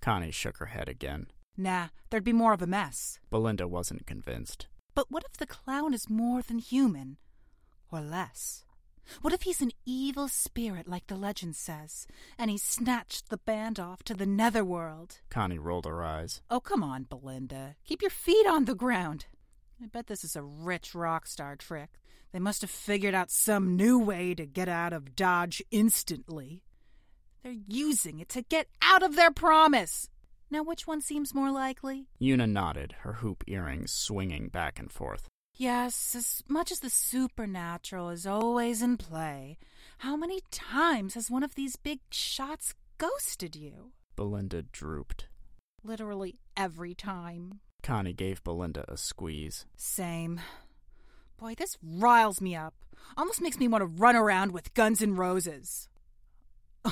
Connie 0.00 0.32
shook 0.32 0.56
her 0.58 0.66
head 0.66 0.88
again. 0.88 1.28
Nah, 1.56 1.88
there'd 2.10 2.24
be 2.24 2.32
more 2.32 2.52
of 2.52 2.62
a 2.62 2.66
mess. 2.66 3.20
Belinda 3.30 3.68
wasn't 3.68 4.06
convinced. 4.06 4.66
But 4.94 5.10
what 5.10 5.24
if 5.24 5.36
the 5.36 5.46
clown 5.46 5.94
is 5.94 6.10
more 6.10 6.42
than 6.42 6.58
human? 6.58 7.18
Or 7.92 8.00
less? 8.00 8.64
What 9.20 9.32
if 9.32 9.42
he's 9.42 9.62
an 9.62 9.72
evil 9.84 10.28
spirit 10.28 10.88
like 10.88 11.06
the 11.06 11.16
legend 11.16 11.56
says, 11.56 12.06
and 12.38 12.50
he 12.50 12.58
snatched 12.58 13.28
the 13.28 13.38
band 13.38 13.78
off 13.78 14.02
to 14.04 14.14
the 14.14 14.26
netherworld? 14.26 15.20
Connie 15.30 15.58
rolled 15.58 15.86
her 15.86 16.02
eyes. 16.02 16.42
Oh, 16.50 16.60
come 16.60 16.82
on, 16.82 17.04
Belinda. 17.04 17.76
Keep 17.84 18.02
your 18.02 18.10
feet 18.10 18.46
on 18.46 18.64
the 18.64 18.74
ground. 18.74 19.26
I 19.82 19.86
bet 19.86 20.06
this 20.06 20.24
is 20.24 20.36
a 20.36 20.42
rich 20.42 20.94
rock 20.94 21.26
star 21.26 21.56
trick. 21.56 21.90
They 22.32 22.38
must 22.38 22.62
have 22.62 22.70
figured 22.70 23.14
out 23.14 23.30
some 23.30 23.76
new 23.76 23.98
way 23.98 24.34
to 24.34 24.46
get 24.46 24.68
out 24.68 24.92
of 24.92 25.14
Dodge 25.14 25.62
instantly. 25.70 26.62
They're 27.42 27.52
using 27.68 28.18
it 28.18 28.28
to 28.30 28.42
get 28.42 28.68
out 28.82 29.02
of 29.02 29.16
their 29.16 29.30
promise. 29.30 30.08
Now, 30.50 30.62
which 30.62 30.86
one 30.86 31.00
seems 31.00 31.34
more 31.34 31.50
likely? 31.50 32.06
Una 32.22 32.46
nodded, 32.46 32.94
her 33.00 33.14
hoop 33.14 33.44
earrings 33.46 33.92
swinging 33.92 34.48
back 34.48 34.78
and 34.78 34.90
forth. 34.90 35.28
Yes, 35.56 36.16
as 36.16 36.42
much 36.48 36.72
as 36.72 36.80
the 36.80 36.90
supernatural 36.90 38.10
is 38.10 38.26
always 38.26 38.82
in 38.82 38.96
play, 38.96 39.56
how 39.98 40.16
many 40.16 40.40
times 40.50 41.14
has 41.14 41.30
one 41.30 41.44
of 41.44 41.54
these 41.54 41.76
big 41.76 42.00
shots 42.10 42.74
ghosted 42.98 43.54
you? 43.54 43.92
Belinda 44.16 44.62
drooped. 44.62 45.28
Literally 45.84 46.38
every 46.56 46.92
time. 46.94 47.60
Connie 47.84 48.12
gave 48.12 48.42
Belinda 48.42 48.84
a 48.88 48.96
squeeze. 48.96 49.64
Same. 49.76 50.40
Boy, 51.38 51.54
this 51.56 51.78
riles 51.82 52.40
me 52.40 52.56
up. 52.56 52.74
Almost 53.16 53.40
makes 53.40 53.58
me 53.58 53.68
want 53.68 53.82
to 53.82 53.86
run 53.86 54.16
around 54.16 54.50
with 54.50 54.74
Guns 54.74 55.02
N' 55.02 55.14
Roses. 55.14 55.88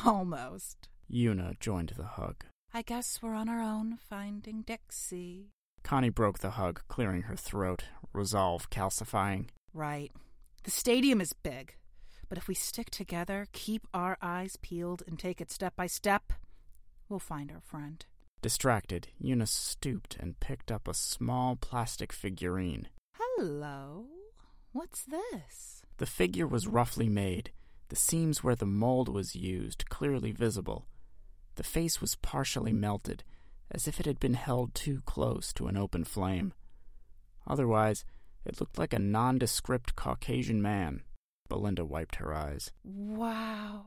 Almost. 0.05 0.89
Una 1.13 1.55
joined 1.59 1.95
the 1.97 2.05
hug. 2.05 2.45
I 2.73 2.83
guess 2.83 3.19
we're 3.21 3.35
on 3.35 3.49
our 3.49 3.61
own 3.61 3.97
finding 3.97 4.63
Dixie. 4.63 5.51
Connie 5.83 6.11
broke 6.11 6.39
the 6.39 6.51
hug, 6.51 6.83
clearing 6.89 7.23
her 7.23 7.37
throat, 7.37 7.85
resolve 8.13 8.71
calcifying. 8.71 9.49
Right. 9.75 10.13
The 10.65 10.71
stadium 10.71 11.21
is 11.21 11.33
big, 11.33 11.75
but 12.29 12.39
if 12.39 12.49
we 12.49 12.55
stick 12.55 12.91
together, 12.91 13.47
keep 13.53 13.87
our 13.93 14.17
eyes 14.23 14.57
peeled, 14.63 15.03
and 15.07 15.19
take 15.19 15.41
it 15.41 15.51
step 15.51 15.75
by 15.77 15.87
step, 15.87 16.33
we'll 17.09 17.19
find 17.19 17.51
our 17.51 17.61
friend. 17.61 18.05
Distracted, 18.43 19.09
Eunice 19.19 19.53
stooped 19.53 20.17
and 20.19 20.41
picked 20.41 20.73
up 20.73 20.89
a 20.89 20.95
small 20.95 21.57
plastic 21.57 22.13
figurine. 22.13 22.89
Hello. 23.15 24.07
What's 24.73 25.05
this? 25.05 25.83
The 25.99 26.07
figure 26.07 26.47
was 26.47 26.67
roughly 26.67 27.09
made, 27.09 27.53
the 27.89 27.97
seams 27.97 28.43
where 28.43 28.57
the 28.57 28.67
mold 28.67 29.09
was 29.09 29.37
used 29.37 29.89
clearly 29.91 30.33
visible. 30.33 30.87
The 31.57 31.63
face 31.63 32.01
was 32.01 32.15
partially 32.17 32.73
melted, 32.73 33.23
as 33.71 33.87
if 33.87 34.01
it 34.01 34.07
had 34.07 34.19
been 34.19 34.35
held 34.35 34.75
too 34.75 35.03
close 35.05 35.53
to 35.53 35.67
an 35.67 35.77
open 35.77 36.05
flame. 36.05 36.55
Otherwise, 37.53 38.07
it 38.47 38.59
looked 38.61 38.79
like 38.79 38.95
a 38.95 38.99
nondescript 38.99 39.95
Caucasian 39.95 40.63
man. 40.63 41.03
Belinda 41.51 41.85
wiped 41.85 42.17
her 42.17 42.33
eyes. 42.33 42.73
Wow. 42.83 43.85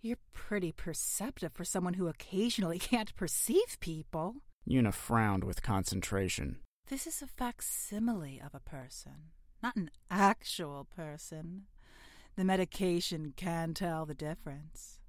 You're 0.00 0.18
pretty 0.32 0.70
perceptive 0.70 1.52
for 1.52 1.64
someone 1.64 1.94
who 1.94 2.06
occasionally 2.06 2.78
can't 2.78 3.16
perceive 3.16 3.80
people. 3.80 4.36
Una 4.70 4.92
frowned 4.92 5.42
with 5.42 5.60
concentration. 5.60 6.60
This 6.86 7.04
is 7.04 7.20
a 7.20 7.26
facsimile 7.26 8.40
of 8.40 8.54
a 8.54 8.60
person, 8.60 9.32
not 9.60 9.74
an 9.74 9.90
actual 10.08 10.84
person. 10.84 11.62
The 12.36 12.44
medication 12.44 13.32
can 13.36 13.74
tell 13.74 14.06
the 14.06 14.14
difference. 14.14 15.00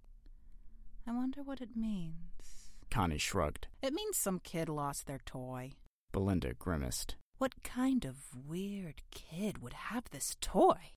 I 1.05 1.11
wonder 1.11 1.43
what 1.43 1.61
it 1.61 1.75
means. 1.75 2.71
Connie 2.89 3.19
shrugged. 3.19 3.67
It 3.83 3.93
means 3.93 4.17
some 4.17 4.39
kid 4.39 4.69
lost 4.69 5.05
their 5.05 5.21
toy. 5.23 5.73
Belinda 6.11 6.55
grimaced. 6.55 7.15
What 7.43 7.61
kind 7.61 8.05
of 8.05 8.15
weird 8.47 9.01
kid 9.11 9.57
would 9.57 9.73
have 9.73 10.05
this 10.11 10.37
toy? 10.39 10.93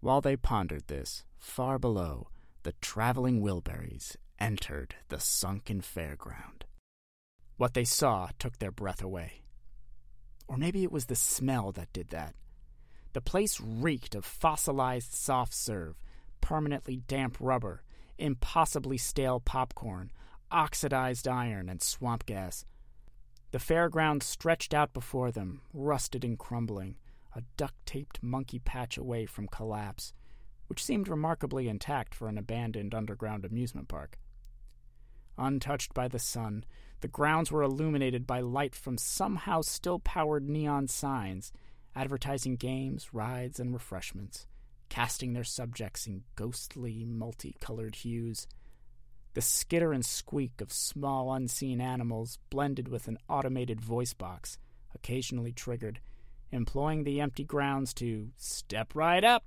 While 0.00 0.20
they 0.20 0.36
pondered 0.36 0.86
this, 0.86 1.24
far 1.38 1.78
below, 1.78 2.28
the 2.62 2.74
traveling 2.82 3.40
Wilburys 3.40 4.14
entered 4.38 4.96
the 5.08 5.18
sunken 5.18 5.80
fairground. 5.80 6.64
What 7.56 7.72
they 7.72 7.84
saw 7.84 8.28
took 8.38 8.58
their 8.58 8.70
breath 8.70 9.02
away. 9.02 9.44
Or 10.46 10.58
maybe 10.58 10.82
it 10.82 10.92
was 10.92 11.06
the 11.06 11.16
smell 11.16 11.72
that 11.72 11.94
did 11.94 12.10
that. 12.10 12.34
The 13.14 13.22
place 13.22 13.58
reeked 13.58 14.14
of 14.14 14.26
fossilized 14.26 15.14
soft 15.14 15.54
serve, 15.54 15.96
permanently 16.42 16.96
damp 16.96 17.38
rubber, 17.40 17.82
impossibly 18.18 18.98
stale 18.98 19.40
popcorn, 19.40 20.10
oxidized 20.50 21.26
iron, 21.26 21.70
and 21.70 21.80
swamp 21.80 22.26
gas. 22.26 22.66
The 23.50 23.58
fairground 23.58 24.22
stretched 24.22 24.74
out 24.74 24.92
before 24.92 25.30
them, 25.30 25.62
rusted 25.72 26.24
and 26.24 26.38
crumbling, 26.38 26.96
a 27.34 27.42
duct 27.56 27.74
taped 27.86 28.22
monkey 28.22 28.58
patch 28.58 28.98
away 28.98 29.26
from 29.26 29.48
collapse, 29.48 30.12
which 30.66 30.84
seemed 30.84 31.08
remarkably 31.08 31.68
intact 31.68 32.14
for 32.14 32.28
an 32.28 32.36
abandoned 32.36 32.94
underground 32.94 33.44
amusement 33.44 33.88
park. 33.88 34.18
Untouched 35.38 35.94
by 35.94 36.08
the 36.08 36.18
sun, 36.18 36.64
the 37.00 37.08
grounds 37.08 37.50
were 37.50 37.62
illuminated 37.62 38.26
by 38.26 38.40
light 38.40 38.74
from 38.74 38.98
somehow 38.98 39.62
still 39.62 39.98
powered 40.00 40.48
neon 40.48 40.88
signs 40.88 41.52
advertising 41.94 42.54
games, 42.54 43.12
rides, 43.12 43.58
and 43.58 43.72
refreshments, 43.72 44.46
casting 44.88 45.32
their 45.32 45.42
subjects 45.42 46.06
in 46.06 46.22
ghostly, 46.36 47.04
multicolored 47.04 47.96
hues. 47.96 48.46
The 49.34 49.40
skitter 49.42 49.92
and 49.92 50.04
squeak 50.04 50.60
of 50.60 50.72
small, 50.72 51.32
unseen 51.32 51.80
animals 51.80 52.38
blended 52.50 52.88
with 52.88 53.08
an 53.08 53.18
automated 53.28 53.80
voice 53.80 54.14
box, 54.14 54.58
occasionally 54.94 55.52
triggered, 55.52 56.00
employing 56.50 57.04
the 57.04 57.20
empty 57.20 57.44
grounds 57.44 57.92
to 57.94 58.30
step 58.36 58.94
right 58.94 59.22
up. 59.22 59.44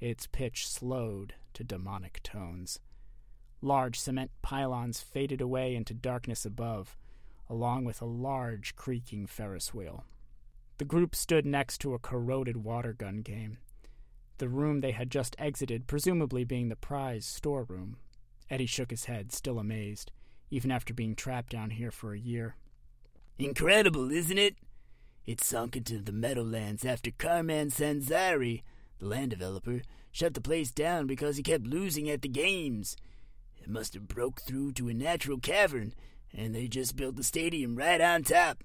Its 0.00 0.26
pitch 0.26 0.68
slowed 0.68 1.34
to 1.54 1.64
demonic 1.64 2.20
tones. 2.22 2.80
Large 3.60 3.98
cement 4.00 4.30
pylons 4.40 5.00
faded 5.00 5.40
away 5.40 5.74
into 5.76 5.94
darkness 5.94 6.44
above, 6.44 6.96
along 7.48 7.84
with 7.84 8.00
a 8.00 8.06
large, 8.06 8.74
creaking 8.74 9.26
Ferris 9.26 9.74
wheel. 9.74 10.04
The 10.78 10.84
group 10.84 11.14
stood 11.14 11.46
next 11.46 11.78
to 11.82 11.94
a 11.94 11.98
corroded 11.98 12.56
water 12.56 12.92
gun 12.92 13.18
game, 13.18 13.58
the 14.38 14.48
room 14.48 14.80
they 14.80 14.90
had 14.90 15.10
just 15.10 15.36
exited, 15.38 15.86
presumably 15.86 16.42
being 16.42 16.68
the 16.68 16.76
prize 16.76 17.24
storeroom. 17.24 17.96
Eddie 18.50 18.66
shook 18.66 18.90
his 18.90 19.06
head, 19.06 19.32
still 19.32 19.58
amazed, 19.58 20.12
even 20.50 20.70
after 20.70 20.92
being 20.92 21.14
trapped 21.14 21.52
down 21.52 21.70
here 21.70 21.90
for 21.90 22.12
a 22.12 22.18
year. 22.18 22.56
Incredible, 23.38 24.10
isn't 24.10 24.38
it? 24.38 24.56
It 25.24 25.40
sunk 25.40 25.76
into 25.76 25.98
the 25.98 26.12
Meadowlands 26.12 26.84
after 26.84 27.10
Carman 27.10 27.70
Sanzari, 27.70 28.62
the 28.98 29.06
land 29.06 29.30
developer, 29.30 29.82
shut 30.10 30.34
the 30.34 30.40
place 30.40 30.70
down 30.70 31.06
because 31.06 31.36
he 31.36 31.42
kept 31.42 31.66
losing 31.66 32.10
at 32.10 32.22
the 32.22 32.28
games. 32.28 32.96
It 33.62 33.68
must 33.68 33.94
have 33.94 34.08
broke 34.08 34.40
through 34.40 34.72
to 34.72 34.88
a 34.88 34.94
natural 34.94 35.38
cavern, 35.38 35.94
and 36.32 36.54
they 36.54 36.66
just 36.66 36.96
built 36.96 37.16
the 37.16 37.22
stadium 37.22 37.76
right 37.76 38.00
on 38.00 38.24
top. 38.24 38.64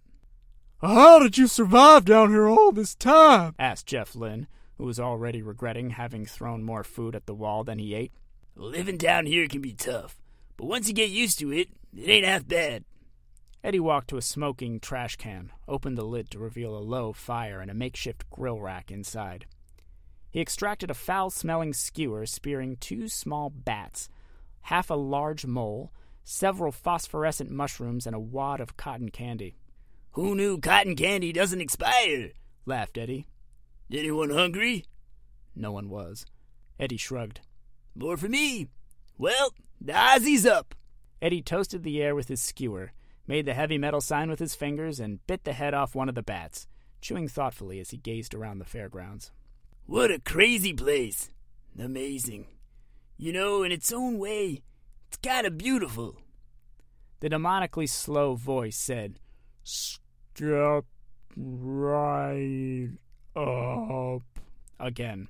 How 0.82 1.20
did 1.20 1.38
you 1.38 1.48
survive 1.48 2.06
down 2.06 2.30
here 2.30 2.48
all 2.48 2.72
this 2.72 2.96
time? 2.96 3.56
asked 3.58 3.88
Jeff 3.88 4.16
Lynne, 4.16 4.48
who 4.78 4.86
was 4.86 5.00
already 5.00 5.42
regretting 5.42 5.92
having 5.92 6.26
thrown 6.26 6.64
more 6.64 6.84
food 6.84 7.16
at 7.16 7.26
the 7.26 7.34
wall 7.34 7.64
than 7.64 7.80
he 7.80 7.96
ate. 7.96 8.14
Living 8.60 8.98
down 8.98 9.28
here 9.28 9.48
can 9.48 9.62
be 9.62 9.74
tough, 9.74 10.20
but 10.58 10.66
once 10.66 10.88
you 10.88 10.94
get 10.96 11.12
used 11.12 11.38
to 11.38 11.52
it, 11.52 11.70
it 11.96 12.10
ain't 12.10 12.26
half 12.26 12.48
bad. 12.48 12.84
Eddie 13.64 13.80
walked 13.80 14.08
to 14.08 14.18
a 14.18 14.22
smoking 14.22 14.80
trash 14.80 15.16
can, 15.16 15.52
opened 15.68 15.96
the 15.96 16.04
lid 16.04 16.32
to 16.32 16.40
reveal 16.40 16.76
a 16.76 16.80
low 16.80 17.14
fire 17.14 17.62
and 17.62 17.70
a 17.70 17.76
makeshift 17.76 18.28
grill 18.32 18.60
rack 18.60 18.90
inside. 18.90 19.46
He 20.32 20.42
extracted 20.42 20.90
a 20.90 20.96
foul 20.96 21.30
smelling 21.30 21.72
skewer 21.72 22.26
spearing 22.26 22.78
two 22.78 23.08
small 23.08 23.52
bats, 23.52 24.10
half 24.62 24.90
a 24.90 24.96
large 24.96 25.46
mole, 25.46 25.94
several 26.24 26.72
phosphorescent 26.72 27.52
mushrooms, 27.52 28.08
and 28.08 28.16
a 28.16 28.20
wad 28.20 28.60
of 28.60 28.76
cotton 28.76 29.10
candy. 29.10 29.56
Who 30.14 30.34
knew 30.34 30.58
cotton 30.58 30.96
candy 30.96 31.32
doesn't 31.32 31.62
expire? 31.62 32.32
laughed 32.66 32.98
Eddie. 32.98 33.28
Anyone 33.92 34.32
hungry? 34.32 34.86
No 35.56 35.72
one 35.72 35.90
was. 35.90 36.26
Eddie 36.80 36.98
shrugged. 36.98 37.42
More 37.98 38.16
for 38.16 38.30
me. 38.30 38.68
Well, 39.18 39.54
the 39.82 39.94
Ozzy's 39.94 40.46
up. 40.46 40.76
Eddie 41.20 41.42
toasted 41.42 41.82
the 41.82 42.00
air 42.00 42.14
with 42.14 42.28
his 42.28 42.40
skewer, 42.40 42.92
made 43.26 43.48
the 43.48 43.56
heavy 43.56 43.80
metal 43.80 44.02
sign 44.02 44.30
with 44.30 44.38
his 44.38 44.54
fingers, 44.54 45.00
and 45.00 45.26
bit 45.26 45.44
the 45.46 45.54
head 45.54 45.74
off 45.74 45.96
one 45.96 46.08
of 46.08 46.14
the 46.14 46.22
bats, 46.22 46.68
chewing 47.02 47.28
thoughtfully 47.28 47.80
as 47.80 47.90
he 47.90 47.98
gazed 47.98 48.36
around 48.36 48.60
the 48.60 48.66
fairgrounds. 48.66 49.32
What 49.88 50.12
a 50.12 50.20
crazy 50.20 50.74
place. 50.74 51.32
Amazing. 51.80 52.46
You 53.18 53.34
know, 53.34 53.64
in 53.64 53.72
its 53.72 53.92
own 53.92 54.20
way, 54.20 54.62
it's 55.08 55.18
kind 55.18 55.48
of 55.48 55.58
beautiful. 55.58 56.20
The 57.20 57.32
demonically 57.32 57.90
slow 57.90 58.36
voice 58.36 58.78
said, 58.78 59.18
Step 59.64 60.86
right 61.36 62.90
up. 63.36 64.22
Again, 64.80 65.30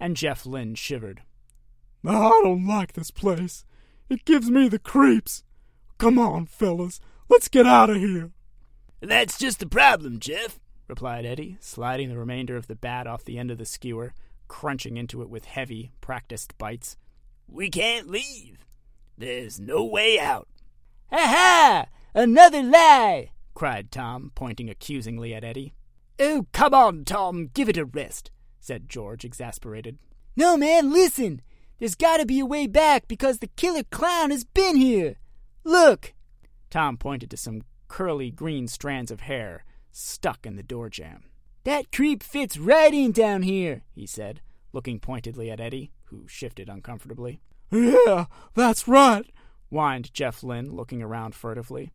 and 0.00 0.16
Jeff 0.16 0.44
Lynne 0.44 0.74
shivered. 0.74 1.22
I 2.06 2.40
don't 2.42 2.66
like 2.66 2.94
this 2.94 3.10
place. 3.10 3.64
It 4.08 4.24
gives 4.24 4.50
me 4.50 4.68
the 4.68 4.78
creeps. 4.78 5.44
Come 5.98 6.18
on, 6.18 6.46
fellas, 6.46 7.00
let's 7.28 7.48
get 7.48 7.66
out 7.66 7.90
of 7.90 7.96
here. 7.96 8.30
That's 9.00 9.38
just 9.38 9.60
the 9.60 9.66
problem, 9.66 10.18
Jeff, 10.18 10.58
replied 10.88 11.24
Eddie, 11.24 11.56
sliding 11.60 12.08
the 12.08 12.18
remainder 12.18 12.56
of 12.56 12.66
the 12.66 12.74
bat 12.74 13.06
off 13.06 13.24
the 13.24 13.38
end 13.38 13.50
of 13.50 13.58
the 13.58 13.64
skewer, 13.64 14.12
crunching 14.48 14.96
into 14.96 15.22
it 15.22 15.30
with 15.30 15.44
heavy, 15.44 15.92
practiced 16.00 16.56
bites. 16.58 16.96
We 17.46 17.70
can't 17.70 18.08
leave. 18.08 18.66
There's 19.16 19.60
no 19.60 19.84
way 19.84 20.18
out. 20.18 20.48
Ha 21.12 21.18
ha! 21.18 21.86
Another 22.14 22.62
lie! 22.62 23.30
cried 23.54 23.90
Tom, 23.90 24.32
pointing 24.34 24.70
accusingly 24.70 25.34
at 25.34 25.44
Eddie. 25.44 25.74
Oh, 26.18 26.46
come 26.52 26.74
on, 26.74 27.04
Tom, 27.04 27.50
give 27.52 27.68
it 27.68 27.76
a 27.76 27.84
rest, 27.84 28.30
said 28.58 28.88
George, 28.88 29.24
exasperated. 29.24 29.98
No, 30.34 30.56
man, 30.56 30.92
listen! 30.92 31.42
There's 31.80 31.94
gotta 31.94 32.26
be 32.26 32.38
a 32.40 32.46
way 32.46 32.66
back 32.66 33.08
because 33.08 33.38
the 33.38 33.48
killer 33.48 33.84
clown 33.84 34.30
has 34.30 34.44
been 34.44 34.76
here! 34.76 35.16
Look! 35.64 36.12
Tom 36.68 36.98
pointed 36.98 37.30
to 37.30 37.38
some 37.38 37.62
curly 37.88 38.30
green 38.30 38.68
strands 38.68 39.10
of 39.10 39.22
hair 39.22 39.64
stuck 39.90 40.44
in 40.44 40.56
the 40.56 40.62
door 40.62 40.90
jamb. 40.90 41.24
That 41.64 41.90
creep 41.90 42.22
fits 42.22 42.58
right 42.58 42.92
in 42.92 43.12
down 43.12 43.42
here, 43.42 43.82
he 43.94 44.06
said, 44.06 44.42
looking 44.74 45.00
pointedly 45.00 45.50
at 45.50 45.58
Eddie, 45.58 45.90
who 46.04 46.28
shifted 46.28 46.68
uncomfortably. 46.68 47.40
Yeah, 47.72 48.26
that's 48.54 48.86
right, 48.86 49.24
whined 49.70 50.12
Jeff 50.12 50.42
Lynne, 50.42 50.74
looking 50.74 51.02
around 51.02 51.34
furtively. 51.34 51.92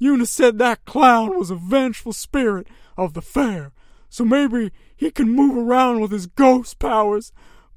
Una 0.00 0.24
said 0.24 0.58
that 0.58 0.84
clown 0.84 1.36
was 1.36 1.50
a 1.50 1.56
vengeful 1.56 2.12
spirit 2.12 2.68
of 2.96 3.14
the 3.14 3.22
fair, 3.22 3.72
so 4.08 4.24
maybe 4.24 4.70
he 4.96 5.10
can 5.10 5.30
move 5.30 5.56
around 5.56 6.00
with 6.00 6.12
his 6.12 6.26
ghost 6.26 6.78
powers. 6.78 7.32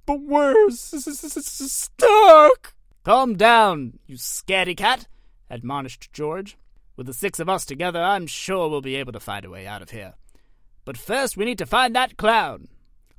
But 0.05 0.21
we're 0.21 0.69
stuck. 0.69 2.73
Calm 3.03 3.35
down, 3.35 3.99
you 4.05 4.15
scaredy 4.15 4.75
cat, 4.75 5.07
admonished 5.49 6.11
George. 6.13 6.57
With 6.95 7.07
the 7.07 7.13
six 7.13 7.39
of 7.39 7.49
us 7.49 7.65
together, 7.65 8.01
I'm 8.01 8.27
sure 8.27 8.69
we'll 8.69 8.81
be 8.81 8.95
able 8.95 9.13
to 9.13 9.19
find 9.19 9.45
a 9.45 9.49
way 9.49 9.65
out 9.65 9.81
of 9.81 9.89
here. 9.89 10.13
But 10.85 10.97
first, 10.97 11.37
we 11.37 11.45
need 11.45 11.57
to 11.57 11.65
find 11.65 11.95
that 11.95 12.17
clown. 12.17 12.67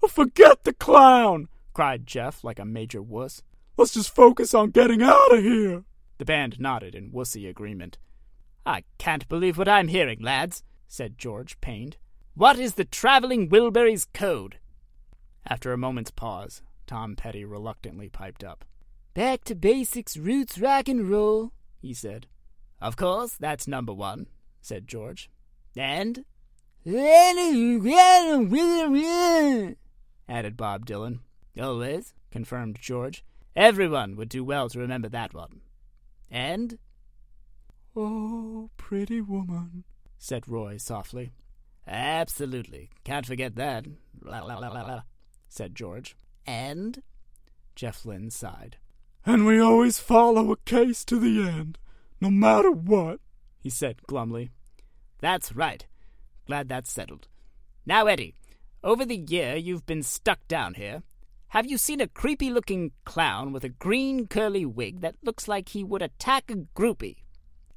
Oh, 0.03 0.09
forget 0.09 0.64
the 0.64 0.75
clown, 0.75 1.49
cried 1.73 2.07
Jeff 2.07 2.44
like 2.44 2.59
a 2.59 2.64
major 2.64 3.03
wuss. 3.03 3.42
Let's 3.77 3.94
just 3.94 4.14
focus 4.14 4.55
on 4.55 4.70
getting 4.70 5.03
out 5.03 5.35
of 5.35 5.42
here. 5.42 5.85
The 6.18 6.25
band 6.25 6.61
nodded 6.61 6.94
in 6.94 7.11
wussy 7.11 7.49
agreement. 7.49 7.99
I 8.66 8.85
can't 8.99 9.29
believe 9.29 9.59
what 9.59 9.68
I'm 9.68 9.88
hearing, 9.88 10.23
lads, 10.23 10.62
said 10.87 11.18
George, 11.18 11.61
pained. 11.61 11.97
What 12.35 12.59
is 12.59 12.75
the 12.75 12.85
Traveling 12.85 13.49
Wilburys 13.49 14.07
code? 14.12 14.59
After 15.47 15.73
a 15.73 15.79
moment's 15.79 16.11
pause, 16.11 16.62
Tom 16.87 17.16
Petty 17.16 17.44
reluctantly 17.44 18.09
piped 18.09 18.44
up. 18.44 18.64
Back 19.14 19.44
to 19.44 19.55
basics, 19.55 20.16
roots, 20.16 20.59
rock 20.59 20.88
and 20.88 21.09
roll, 21.09 21.53
he 21.81 21.94
said. 21.94 22.27
Of 22.81 22.97
course, 22.97 23.37
that's 23.38 23.68
number 23.68 23.92
one, 23.92 24.27
said 24.61 24.87
George. 24.88 25.31
And? 25.77 26.25
added 30.29 30.57
Bob 30.57 30.87
Dylan. 30.87 31.20
Oh, 31.59 31.75
Always, 31.75 32.12
confirmed 32.31 32.79
George. 32.81 33.25
Everyone 33.57 34.16
would 34.16 34.29
do 34.29 34.42
well 34.44 34.68
to 34.68 34.79
remember 34.81 35.09
that 35.09 35.33
one. 35.33 35.61
And? 36.31 36.79
Oh, 37.97 38.70
pretty 38.77 39.20
woman, 39.20 39.85
said 40.18 40.49
Roy 40.49 40.77
softly. 40.77 41.31
Absolutely. 41.87 42.90
Can't 43.05 43.27
forget 43.27 43.55
that, 43.57 43.87
said 45.49 45.75
George. 45.75 46.16
And? 46.47 47.03
Jeff 47.75 48.05
Lynne 48.05 48.31
sighed. 48.31 48.77
And 49.27 49.47
we 49.47 49.59
always 49.59 49.99
follow 49.99 50.53
a 50.53 50.57
case 50.59 51.05
to 51.07 51.19
the 51.19 51.49
end, 51.49 51.79
no 52.21 52.31
matter 52.31 52.71
what, 52.71 53.21
he 53.59 53.71
said 53.71 54.03
glumly. 54.07 54.51
That's 55.21 55.55
right. 55.55 55.87
Glad 56.47 56.69
that's 56.69 56.93
settled. 56.93 57.29
Now, 57.87 58.07
Eddie, 58.07 58.35
over 58.83 59.05
the 59.05 59.17
year 59.17 59.57
you've 59.57 59.87
been 59.87 60.03
stuck 60.03 60.47
down 60.47 60.75
here, 60.75 61.03
have 61.49 61.67
you 61.67 61.79
seen 61.79 62.01
a 62.01 62.09
creepy 62.09 62.51
looking 62.51 62.93
clown 63.05 63.53
with 63.53 63.65
a 63.65 63.69
green 63.69 64.27
curly 64.27 64.67
wig 64.67 65.01
that 65.01 65.17
looks 65.23 65.49
like 65.49 65.71
he 65.71 65.85
would 65.85 66.03
attack 66.03 66.51
a 66.51 66.57
groupie? 66.77 67.19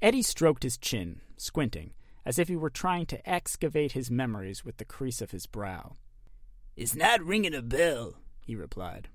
Eddie 0.01 0.23
stroked 0.23 0.63
his 0.63 0.77
chin, 0.77 1.21
squinting, 1.37 1.93
as 2.25 2.37
if 2.37 2.47
he 2.47 2.55
were 2.55 2.69
trying 2.69 3.05
to 3.05 3.29
excavate 3.29 3.93
his 3.93 4.11
memories 4.11 4.65
with 4.65 4.77
the 4.77 4.85
crease 4.85 5.21
of 5.21 5.31
his 5.31 5.45
brow. 5.45 5.95
It's 6.75 6.95
not 6.95 7.23
ringing 7.23 7.53
a 7.55 7.61
bell, 7.61 8.15
he 8.47 8.55
replied. 8.55 9.09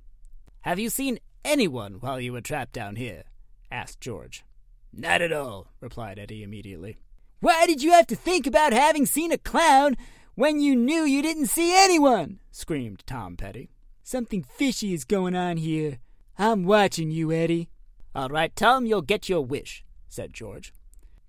Have 0.60 0.78
you 0.78 0.90
seen 0.90 1.18
anyone 1.44 1.94
while 1.94 2.20
you 2.20 2.32
were 2.32 2.42
trapped 2.42 2.74
down 2.74 2.96
here? 2.96 3.24
asked 3.70 4.00
George. 4.00 4.44
Not 4.92 5.22
at 5.22 5.32
all, 5.32 5.68
replied 5.80 6.18
Eddie 6.18 6.42
immediately. 6.42 6.98
Why 7.40 7.66
did 7.66 7.82
you 7.82 7.92
have 7.92 8.06
to 8.08 8.14
think 8.14 8.46
about 8.46 8.74
having 8.74 9.06
seen 9.06 9.32
a 9.32 9.38
clown 9.38 9.96
when 10.34 10.60
you 10.60 10.76
knew 10.76 11.02
you 11.02 11.22
didn't 11.22 11.46
see 11.46 11.74
anyone? 11.74 12.38
screamed 12.50 13.02
Tom 13.06 13.36
Petty. 13.36 13.70
Something 14.04 14.42
fishy 14.42 14.92
is 14.92 15.04
going 15.04 15.34
on 15.34 15.56
here. 15.56 15.98
I'm 16.38 16.64
watching 16.64 17.10
you, 17.10 17.32
Eddie. 17.32 17.70
All 18.14 18.28
right, 18.28 18.54
Tom, 18.54 18.84
you'll 18.84 19.00
get 19.00 19.30
your 19.30 19.44
wish, 19.44 19.84
said 20.08 20.34
George. 20.34 20.74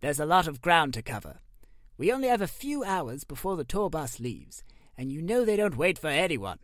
There's 0.01 0.19
a 0.19 0.25
lot 0.25 0.47
of 0.47 0.61
ground 0.61 0.93
to 0.95 1.01
cover. 1.01 1.39
We 1.97 2.11
only 2.11 2.27
have 2.27 2.41
a 2.41 2.47
few 2.47 2.83
hours 2.83 3.23
before 3.23 3.55
the 3.55 3.63
tour 3.63 3.89
bus 3.89 4.19
leaves, 4.19 4.63
and 4.97 5.09
you 5.11 5.21
know 5.21 5.45
they 5.45 5.55
don't 5.55 5.77
wait 5.77 5.97
for 5.97 6.09
anyone. 6.09 6.59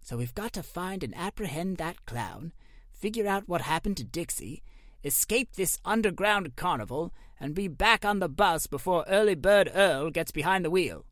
So 0.00 0.16
we've 0.16 0.34
got 0.34 0.52
to 0.54 0.62
find 0.62 1.04
and 1.04 1.16
apprehend 1.16 1.76
that 1.76 2.04
clown, 2.06 2.52
figure 2.90 3.26
out 3.26 3.48
what 3.48 3.62
happened 3.62 3.96
to 3.98 4.04
Dixie, 4.04 4.62
escape 5.04 5.52
this 5.52 5.78
underground 5.84 6.56
carnival, 6.56 7.12
and 7.38 7.54
be 7.54 7.68
back 7.68 8.04
on 8.04 8.18
the 8.18 8.28
bus 8.28 8.66
before 8.66 9.04
Early 9.08 9.34
Bird 9.34 9.70
Earl 9.74 10.10
gets 10.10 10.30
behind 10.30 10.64
the 10.64 10.70
wheel. 10.70 11.04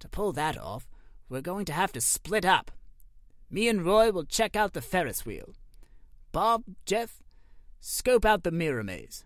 To 0.00 0.08
pull 0.08 0.32
that 0.32 0.58
off, 0.58 0.86
we're 1.28 1.40
going 1.40 1.64
to 1.66 1.72
have 1.72 1.92
to 1.92 2.00
split 2.00 2.44
up. 2.44 2.70
Me 3.50 3.68
and 3.68 3.84
Roy 3.84 4.10
will 4.10 4.24
check 4.24 4.56
out 4.56 4.72
the 4.72 4.82
Ferris 4.82 5.24
wheel. 5.24 5.54
Bob, 6.32 6.64
Jeff, 6.84 7.22
scope 7.80 8.24
out 8.24 8.42
the 8.42 8.50
mirror 8.50 8.82
maze. 8.82 9.24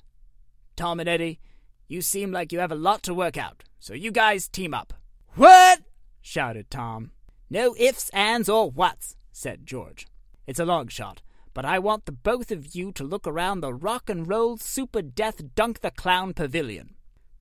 Tom 0.77 1.01
and 1.01 1.09
Eddie, 1.09 1.41
you 1.89 2.03
seem 2.03 2.31
like 2.31 2.53
you 2.53 2.59
have 2.59 2.71
a 2.71 2.77
lot 2.77 3.03
to 3.05 3.15
work 3.15 3.37
out, 3.37 3.65
so 3.81 3.95
you 3.95 4.13
guys 4.13 4.49
team 4.49 4.75
up. 4.75 4.93
What? 5.35 5.81
shouted 6.21 6.71
Tom. 6.71 7.13
No 7.51 7.75
ifs, 7.79 8.11
ands, 8.11 8.49
or 8.49 8.71
whats, 8.71 9.17
said 9.33 9.67
George. 9.67 10.07
It's 10.47 10.61
a 10.61 10.67
long 10.67 10.89
shot, 10.89 11.23
but 11.55 11.65
I 11.65 11.79
want 11.79 12.05
the 12.05 12.13
both 12.13 12.51
of 12.51 12.75
you 12.75 12.93
to 12.93 13.05
look 13.05 13.27
around 13.27 13.61
the 13.61 13.73
rock 13.73 14.11
and 14.11 14.29
roll 14.29 14.59
super 14.59 15.03
death 15.03 15.55
dunk 15.55 15.81
the 15.81 15.91
clown 15.91 16.35
pavilion. 16.35 16.95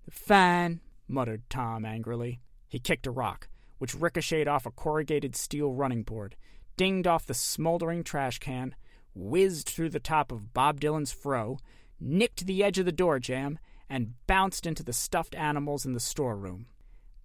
Fine, 0.09 0.79
muttered 1.07 1.43
Tom 1.49 1.85
angrily. 1.85 2.39
He 2.69 2.79
kicked 2.79 3.07
a 3.07 3.11
rock, 3.11 3.49
which 3.77 3.95
ricocheted 3.95 4.47
off 4.47 4.65
a 4.65 4.71
corrugated 4.71 5.35
steel 5.35 5.73
running 5.73 6.03
board, 6.03 6.35
dinged 6.77 7.07
off 7.07 7.25
the 7.25 7.33
smoldering 7.33 8.03
trash 8.03 8.39
can, 8.39 8.75
whizzed 9.13 9.67
through 9.67 9.89
the 9.89 9.99
top 9.99 10.31
of 10.31 10.53
Bob 10.53 10.79
Dylan's 10.79 11.11
fro, 11.11 11.59
nicked 11.99 12.45
the 12.45 12.63
edge 12.63 12.77
of 12.79 12.85
the 12.85 12.91
door 12.91 13.19
jamb, 13.19 13.59
and 13.89 14.13
bounced 14.25 14.65
into 14.65 14.83
the 14.83 14.93
stuffed 14.93 15.35
animals 15.35 15.85
in 15.85 15.93
the 15.93 15.99
storeroom. 15.99 16.67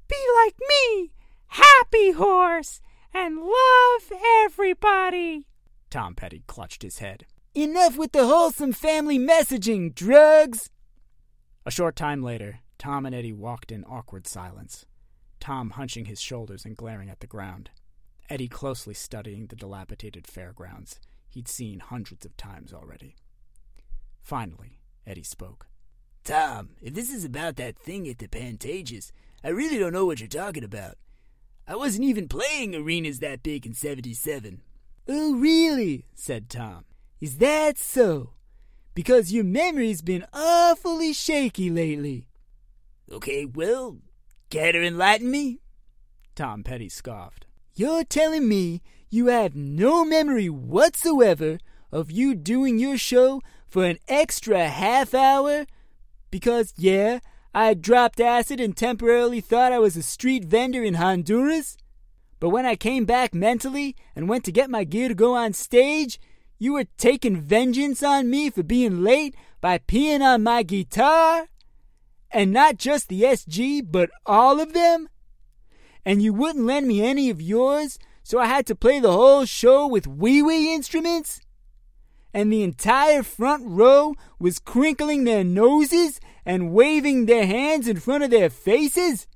Be 0.09 0.16
like 0.45 0.57
me, 0.68 1.12
happy 1.53 2.12
horse, 2.12 2.81
and 3.12 3.37
love 3.38 4.12
everybody. 4.43 5.47
Tom 5.91 6.15
Petty 6.15 6.43
clutched 6.47 6.83
his 6.83 6.99
head. 6.99 7.27
Enough 7.55 7.99
with 7.99 8.12
the 8.12 8.27
wholesome 8.27 8.73
family 8.73 9.19
messaging, 9.19 9.95
drugs! 9.95 10.71
A 11.67 11.71
short 11.71 11.95
time 11.95 12.23
later, 12.23 12.61
Tom 12.79 13.05
and 13.05 13.15
Eddie 13.15 13.33
walked 13.33 13.71
in 13.71 13.85
awkward 13.85 14.27
silence, 14.27 14.87
Tom 15.38 15.71
hunching 15.71 16.07
his 16.07 16.21
shoulders 16.21 16.65
and 16.65 16.77
glaring 16.77 17.11
at 17.11 17.21
the 17.21 17.27
ground. 17.27 17.71
Eddie 18.31 18.49
closely 18.49 18.95
studying 18.95 19.47
the 19.47 19.57
dilapidated 19.57 20.27
fairgrounds 20.27 20.99
he'd 21.29 21.49
seen 21.49 21.81
hundreds 21.81 22.25
of 22.25 22.37
times 22.37 22.73
already. 22.73 23.17
Finally, 24.21 24.79
Eddie 25.07 25.23
spoke. 25.23 25.67
Tom, 26.25 26.71
if 26.81 26.95
this 26.95 27.11
is 27.11 27.25
about 27.25 27.57
that 27.57 27.77
thing 27.77 28.09
at 28.09 28.19
the 28.19 28.29
Pantages, 28.29 29.12
I 29.43 29.49
really 29.49 29.79
don't 29.79 29.93
know 29.93 30.07
what 30.07 30.21
you're 30.21 30.29
talking 30.29 30.65
about. 30.65 30.97
I 31.66 31.77
wasn't 31.77 32.05
even 32.05 32.29
playing 32.29 32.75
arenas 32.75 33.20
that 33.20 33.42
big 33.42 33.66
in 33.66 33.75
77. 33.75 34.62
Oh, 35.09 35.35
really? 35.35 36.07
said 36.14 36.48
Tom. 36.48 36.85
Is 37.20 37.38
that 37.38 37.79
so? 37.79 38.31
Because 38.94 39.33
your 39.33 39.44
memory's 39.44 40.03
been 40.03 40.27
awfully 40.33 41.12
shaky 41.12 41.70
lately. 41.70 42.27
Okay, 43.11 43.44
well, 43.44 43.98
care 44.51 44.72
to 44.72 44.83
enlighten 44.83 45.31
me? 45.31 45.61
Tom 46.35 46.62
Petty 46.62 46.88
scoffed. 46.88 47.46
You're 47.75 48.05
telling 48.05 48.48
me 48.48 48.83
you 49.11 49.27
have 49.27 49.55
no 49.55 50.05
memory 50.05 50.48
whatsoever 50.48 51.59
of 51.90 52.11
you 52.11 52.35
doing 52.35 52.79
your 52.79 52.96
show 52.96 53.40
for 53.68 53.85
an 53.85 53.98
extra 54.09 54.68
half 54.68 55.14
hour? 55.14 55.66
Because, 56.31 56.75
yeah, 56.77 57.20
I 57.55 57.75
dropped 57.75 58.19
acid 58.19 58.61
and 58.61 58.75
temporarily 58.75 59.43
thought 59.43 59.73
I 59.73 59.79
was 59.79 59.97
a 59.97 60.03
street 60.03 60.45
vendor 60.45 60.83
in 60.83 60.95
Honduras? 60.95 61.77
But 62.41 62.49
when 62.49 62.65
I 62.65 62.77
came 62.77 63.05
back 63.05 63.35
mentally 63.35 63.95
and 64.17 64.29
went 64.29 64.45
to 64.45 64.53
get 64.53 64.71
my 64.71 64.85
gear 64.85 65.09
to 65.09 65.15
go 65.15 65.35
on 65.35 65.53
stage, 65.53 66.19
you 66.59 66.73
were 66.73 66.87
taking 66.97 67.41
vengeance 67.41 68.03
on 68.03 68.31
me 68.31 68.49
for 68.49 68.62
being 68.62 69.05
late 69.05 69.35
by 69.61 69.79
peeing 69.79 70.23
on 70.23 70.43
my 70.43 70.62
guitar? 70.62 71.49
And 72.31 72.53
not 72.53 72.79
just 72.79 73.09
the 73.09 73.23
SG, 73.23 73.83
but 73.88 74.11
all 74.25 74.59
of 74.59 74.73
them? 74.73 75.11
And 76.07 76.23
you 76.23 76.33
wouldn't 76.33 76.65
lend 76.65 76.88
me 76.88 77.03
any 77.03 77.29
of 77.29 77.43
yours, 77.43 77.99
so 78.23 78.38
I 78.38 78.47
had 78.47 78.67
to 78.67 78.75
play 78.75 78.99
the 78.99 79.12
whole 79.12 79.45
show 79.45 79.87
with 79.87 80.07
wee 80.07 80.41
wee 80.41 80.75
instruments? 80.75 81.41
And 82.35 82.53
the 82.53 82.62
entire 82.62 83.23
front 83.23 83.62
row 83.66 84.14
was 84.38 84.59
crinkling 84.59 85.25
their 85.25 85.45
noses 85.45 86.18
and 86.47 86.73
waving 86.73 87.27
their 87.27 87.47
hands 87.47 87.87
in 87.87 88.01
front 88.01 88.25
of 88.25 88.31
their 88.31 88.51
faces? 88.51 89.27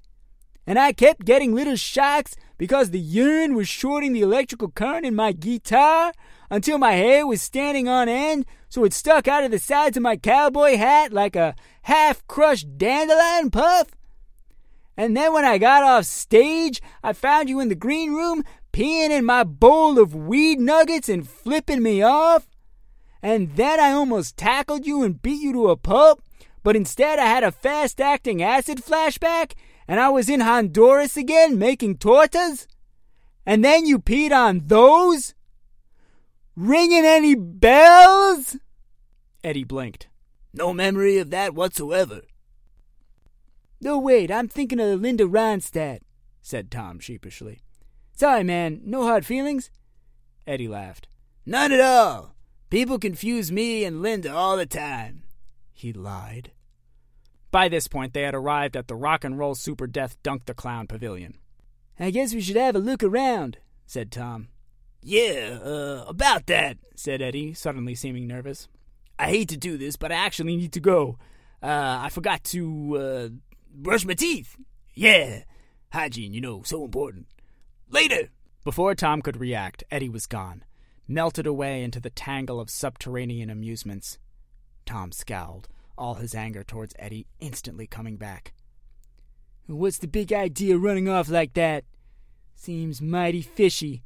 And 0.66 0.78
I 0.78 0.92
kept 0.92 1.24
getting 1.24 1.54
little 1.54 1.76
shocks 1.76 2.34
because 2.58 2.90
the 2.90 2.98
urine 2.98 3.54
was 3.54 3.68
shorting 3.68 4.12
the 4.12 4.22
electrical 4.22 4.68
current 4.68 5.06
in 5.06 5.14
my 5.14 5.32
guitar 5.32 6.12
until 6.50 6.78
my 6.78 6.92
hair 6.92 7.26
was 7.26 7.42
standing 7.42 7.88
on 7.88 8.08
end 8.08 8.46
so 8.68 8.84
it 8.84 8.92
stuck 8.92 9.28
out 9.28 9.44
of 9.44 9.50
the 9.50 9.58
sides 9.58 9.96
of 9.96 10.02
my 10.02 10.16
cowboy 10.16 10.76
hat 10.76 11.12
like 11.12 11.36
a 11.36 11.54
half 11.82 12.26
crushed 12.26 12.78
dandelion 12.78 13.50
puff. 13.50 13.88
And 14.96 15.16
then 15.16 15.32
when 15.32 15.44
I 15.44 15.58
got 15.58 15.82
off 15.82 16.04
stage, 16.04 16.80
I 17.02 17.12
found 17.12 17.48
you 17.48 17.60
in 17.60 17.68
the 17.68 17.74
green 17.74 18.12
room 18.12 18.42
peeing 18.72 19.10
in 19.10 19.24
my 19.24 19.44
bowl 19.44 19.98
of 19.98 20.14
weed 20.14 20.58
nuggets 20.58 21.08
and 21.08 21.28
flipping 21.28 21.82
me 21.82 22.02
off. 22.02 22.46
And 23.26 23.56
then 23.56 23.80
I 23.80 23.90
almost 23.90 24.36
tackled 24.36 24.86
you 24.86 25.02
and 25.02 25.20
beat 25.20 25.42
you 25.42 25.52
to 25.54 25.70
a 25.70 25.76
pulp, 25.76 26.22
but 26.62 26.76
instead 26.76 27.18
I 27.18 27.26
had 27.26 27.42
a 27.42 27.50
fast 27.50 28.00
acting 28.00 28.40
acid 28.40 28.78
flashback 28.78 29.54
and 29.88 29.98
I 29.98 30.10
was 30.10 30.28
in 30.28 30.42
Honduras 30.42 31.16
again 31.16 31.58
making 31.58 31.96
tortas? 31.96 32.68
And 33.44 33.64
then 33.64 33.84
you 33.84 33.98
peed 33.98 34.30
on 34.30 34.68
those? 34.68 35.34
Ringing 36.54 37.04
any 37.04 37.34
bells? 37.34 38.58
Eddie 39.42 39.64
blinked. 39.64 40.06
No 40.54 40.72
memory 40.72 41.18
of 41.18 41.30
that 41.30 41.52
whatsoever. 41.52 42.20
No, 43.80 43.98
wait, 43.98 44.30
I'm 44.30 44.46
thinking 44.46 44.78
of 44.78 45.00
Linda 45.00 45.24
Ronstadt, 45.24 45.98
said 46.42 46.70
Tom 46.70 47.00
sheepishly. 47.00 47.58
Sorry, 48.12 48.44
man, 48.44 48.82
no 48.84 49.02
hard 49.02 49.26
feelings? 49.26 49.72
Eddie 50.46 50.68
laughed. 50.68 51.08
None 51.44 51.72
at 51.72 51.80
all. 51.80 52.35
People 52.68 52.98
confuse 52.98 53.52
me 53.52 53.84
and 53.84 54.02
Linda 54.02 54.34
all 54.34 54.56
the 54.56 54.66
time. 54.66 55.22
He 55.72 55.92
lied. 55.92 56.50
By 57.52 57.68
this 57.68 57.86
point, 57.86 58.12
they 58.12 58.22
had 58.22 58.34
arrived 58.34 58.76
at 58.76 58.88
the 58.88 58.96
Rock 58.96 59.22
and 59.22 59.38
Roll 59.38 59.54
Super 59.54 59.86
Death 59.86 60.20
Dunk 60.22 60.46
the 60.46 60.54
Clown 60.54 60.86
Pavilion. 60.86 61.38
I 61.98 62.10
guess 62.10 62.34
we 62.34 62.40
should 62.40 62.56
have 62.56 62.74
a 62.74 62.80
look 62.80 63.02
around, 63.02 63.58
said 63.86 64.10
Tom. 64.10 64.48
Yeah, 65.00 65.60
uh, 65.64 66.04
about 66.08 66.46
that, 66.46 66.78
said 66.96 67.22
Eddie, 67.22 67.54
suddenly 67.54 67.94
seeming 67.94 68.26
nervous. 68.26 68.68
I 69.18 69.28
hate 69.30 69.48
to 69.50 69.56
do 69.56 69.78
this, 69.78 69.96
but 69.96 70.10
I 70.10 70.16
actually 70.16 70.56
need 70.56 70.72
to 70.72 70.80
go. 70.80 71.18
Uh, 71.62 71.98
I 72.02 72.08
forgot 72.10 72.42
to, 72.44 72.96
uh, 72.98 73.28
brush 73.72 74.04
my 74.04 74.14
teeth. 74.14 74.56
Yeah, 74.92 75.44
hygiene, 75.92 76.34
you 76.34 76.40
know, 76.40 76.62
so 76.64 76.84
important. 76.84 77.26
Later! 77.88 78.30
Before 78.64 78.94
Tom 78.96 79.22
could 79.22 79.38
react, 79.38 79.84
Eddie 79.90 80.08
was 80.08 80.26
gone, 80.26 80.64
melted 81.08 81.46
away 81.46 81.82
into 81.82 82.00
the 82.00 82.10
tangle 82.10 82.60
of 82.60 82.70
subterranean 82.70 83.50
amusements. 83.50 84.18
Tom 84.84 85.12
scowled, 85.12 85.68
all 85.96 86.14
his 86.14 86.34
anger 86.34 86.64
towards 86.64 86.94
Eddie 86.98 87.26
instantly 87.40 87.86
coming 87.86 88.16
back. 88.16 88.52
What's 89.66 89.98
the 89.98 90.06
big 90.06 90.32
idea 90.32 90.78
running 90.78 91.08
off 91.08 91.28
like 91.28 91.54
that? 91.54 91.84
Seems 92.54 93.02
mighty 93.02 93.42
fishy. 93.42 94.02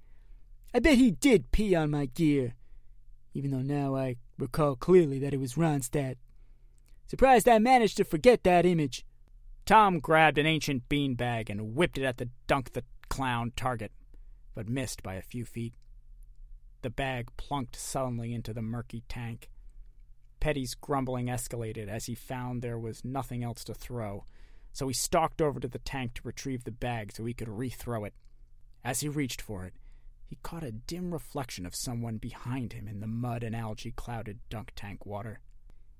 I 0.75 0.79
bet 0.79 0.99
he 0.99 1.11
did 1.11 1.53
pee 1.53 1.75
on 1.75 1.91
my 1.91 2.07
gear, 2.07 2.55
even 3.35 3.51
though 3.51 3.63
now 3.63 3.95
I 3.97 4.17
recall 4.39 4.77
clearly 4.77 5.19
that 5.19 5.35
it 5.35 5.41
was 5.41 5.55
Ronstadt. 5.55 6.17
Surprised 7.07 7.49
I 7.49 7.59
managed 7.59 7.97
to 7.99 8.05
forget 8.05 8.45
that 8.45 8.65
image. 8.65 9.05
Tom 9.67 9.99
grabbed 9.99 10.39
an 10.39 10.47
ancient 10.47 10.89
bean 10.89 11.15
bag 11.15 11.51
and 11.51 11.75
whipped 11.75 11.99
it 11.99 12.05
at 12.05 12.17
the 12.17 12.31
dunk 12.47 12.73
the 12.73 12.85
clown 13.09 13.53
target, 13.57 13.93
but 14.55 14.69
missed 14.69 15.03
by 15.03 15.15
a 15.15 15.23
few 15.23 15.45
feet. 15.45 15.75
The 16.83 16.91
bag 16.91 17.29
plunked 17.37 17.77
sullenly 17.77 18.33
into 18.33 18.55
the 18.55 18.63
murky 18.63 19.03
tank. 19.09 19.51
Petty's 20.41 20.75
grumbling 20.75 21.27
escalated 21.27 21.89
as 21.89 22.07
he 22.07 22.15
found 22.15 22.63
there 22.63 22.79
was 22.79 23.05
nothing 23.05 23.45
else 23.45 23.63
to 23.65 23.75
throw, 23.75 24.25
so 24.73 24.89
he 24.89 24.95
stalked 24.95 25.43
over 25.43 25.61
to 25.61 25.69
the 25.69 25.79
tank 25.79 26.15
to 26.15 26.23
retrieve 26.25 26.65
the 26.65 26.71
bag 26.71 27.13
so 27.13 27.25
he 27.25 27.35
could 27.35 27.49
rethrow 27.49 28.07
it. 28.07 28.15
As 28.83 29.01
he 29.01 29.09
reached 29.09 29.43
for 29.43 29.65
it, 29.65 29.75
he 30.25 30.39
caught 30.43 30.63
a 30.63 30.73
dim 30.73 31.13
reflection 31.13 31.67
of 31.67 31.75
someone 31.75 32.17
behind 32.17 32.73
him 32.73 32.89
in 32.89 33.01
the 33.01 33.07
mud 33.07 33.43
and 33.43 33.55
algae 33.55 33.91
clouded 33.91 34.39
dunk 34.49 34.73
tank 34.75 35.05
water. 35.05 35.41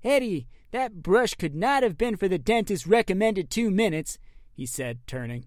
Eddie, 0.03 0.47
that 0.71 1.03
brush 1.03 1.35
could 1.35 1.53
not 1.53 1.83
have 1.83 1.97
been 1.97 2.15
for 2.15 2.27
the 2.27 2.39
dentist's 2.39 2.87
recommended 2.87 3.51
two 3.51 3.69
minutes, 3.69 4.17
he 4.53 4.65
said, 4.65 4.99
turning, 5.05 5.45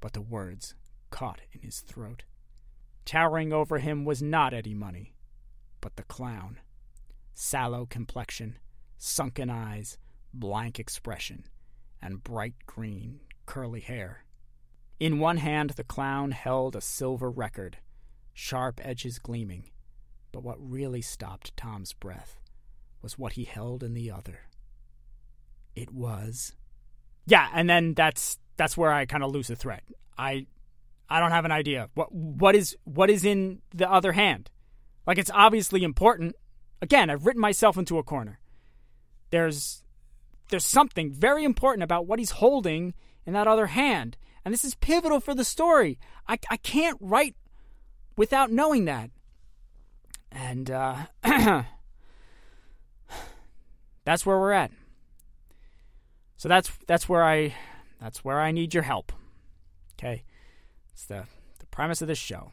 but 0.00 0.14
the 0.14 0.22
words 0.22 0.74
caught 1.10 1.40
in 1.52 1.60
his 1.60 1.80
throat. 1.80 2.22
Towering 3.04 3.52
over 3.52 3.78
him 3.78 4.04
was 4.04 4.22
not 4.22 4.54
Eddie 4.54 4.74
Money, 4.74 5.14
but 5.80 5.96
the 5.96 6.02
clown. 6.02 6.60
Sallow 7.34 7.86
complexion, 7.86 8.58
sunken 8.98 9.50
eyes, 9.50 9.98
blank 10.32 10.78
expression, 10.78 11.44
and 12.02 12.22
bright 12.22 12.54
green, 12.66 13.20
curly 13.46 13.80
hair. 13.80 14.24
In 14.98 15.18
one 15.18 15.38
hand, 15.38 15.70
the 15.70 15.84
clown 15.84 16.32
held 16.32 16.76
a 16.76 16.80
silver 16.80 17.30
record 17.30 17.78
sharp 18.32 18.80
edges 18.82 19.18
gleaming. 19.18 19.70
But 20.32 20.42
what 20.42 20.56
really 20.58 21.02
stopped 21.02 21.56
Tom's 21.56 21.92
breath 21.92 22.38
was 23.02 23.18
what 23.18 23.34
he 23.34 23.44
held 23.44 23.82
in 23.82 23.94
the 23.94 24.10
other. 24.10 24.40
It 25.74 25.92
was. 25.92 26.54
Yeah, 27.26 27.48
and 27.52 27.68
then 27.68 27.94
that's 27.94 28.38
that's 28.56 28.76
where 28.76 28.92
I 28.92 29.06
kind 29.06 29.22
of 29.22 29.30
lose 29.30 29.48
the 29.48 29.56
thread. 29.56 29.82
I 30.16 30.46
I 31.10 31.18
don't 31.18 31.32
have 31.32 31.44
an 31.44 31.52
idea. 31.52 31.90
What 31.94 32.12
what 32.12 32.54
is 32.54 32.76
what 32.84 33.10
is 33.10 33.24
in 33.24 33.60
the 33.74 33.90
other 33.90 34.12
hand? 34.12 34.50
Like 35.06 35.18
it's 35.18 35.30
obviously 35.34 35.82
important. 35.82 36.36
Again, 36.80 37.10
I've 37.10 37.26
written 37.26 37.40
myself 37.40 37.76
into 37.76 37.98
a 37.98 38.04
corner. 38.04 38.38
There's 39.30 39.82
there's 40.50 40.64
something 40.64 41.12
very 41.12 41.44
important 41.44 41.82
about 41.82 42.06
what 42.06 42.18
he's 42.18 42.30
holding 42.32 42.94
in 43.26 43.32
that 43.32 43.48
other 43.48 43.66
hand. 43.66 44.16
And 44.44 44.54
this 44.54 44.64
is 44.64 44.74
pivotal 44.76 45.20
for 45.20 45.34
the 45.34 45.44
story. 45.44 45.98
I, 46.28 46.38
I 46.48 46.56
can't 46.56 46.96
write 47.00 47.36
without 48.16 48.50
knowing 48.50 48.86
that. 48.86 49.10
And 50.32 50.70
uh, 50.70 51.06
that's 54.04 54.24
where 54.24 54.38
we're 54.38 54.52
at. 54.52 54.70
So 56.36 56.48
that's 56.48 56.70
that's 56.86 57.08
where 57.08 57.24
I 57.24 57.54
that's 58.00 58.24
where 58.24 58.40
I 58.40 58.50
need 58.52 58.72
your 58.74 58.84
help. 58.84 59.12
Okay? 59.98 60.24
It's 61.00 61.06
the 61.06 61.24
the 61.60 61.66
premise 61.66 62.02
of 62.02 62.08
this 62.08 62.18
show. 62.18 62.52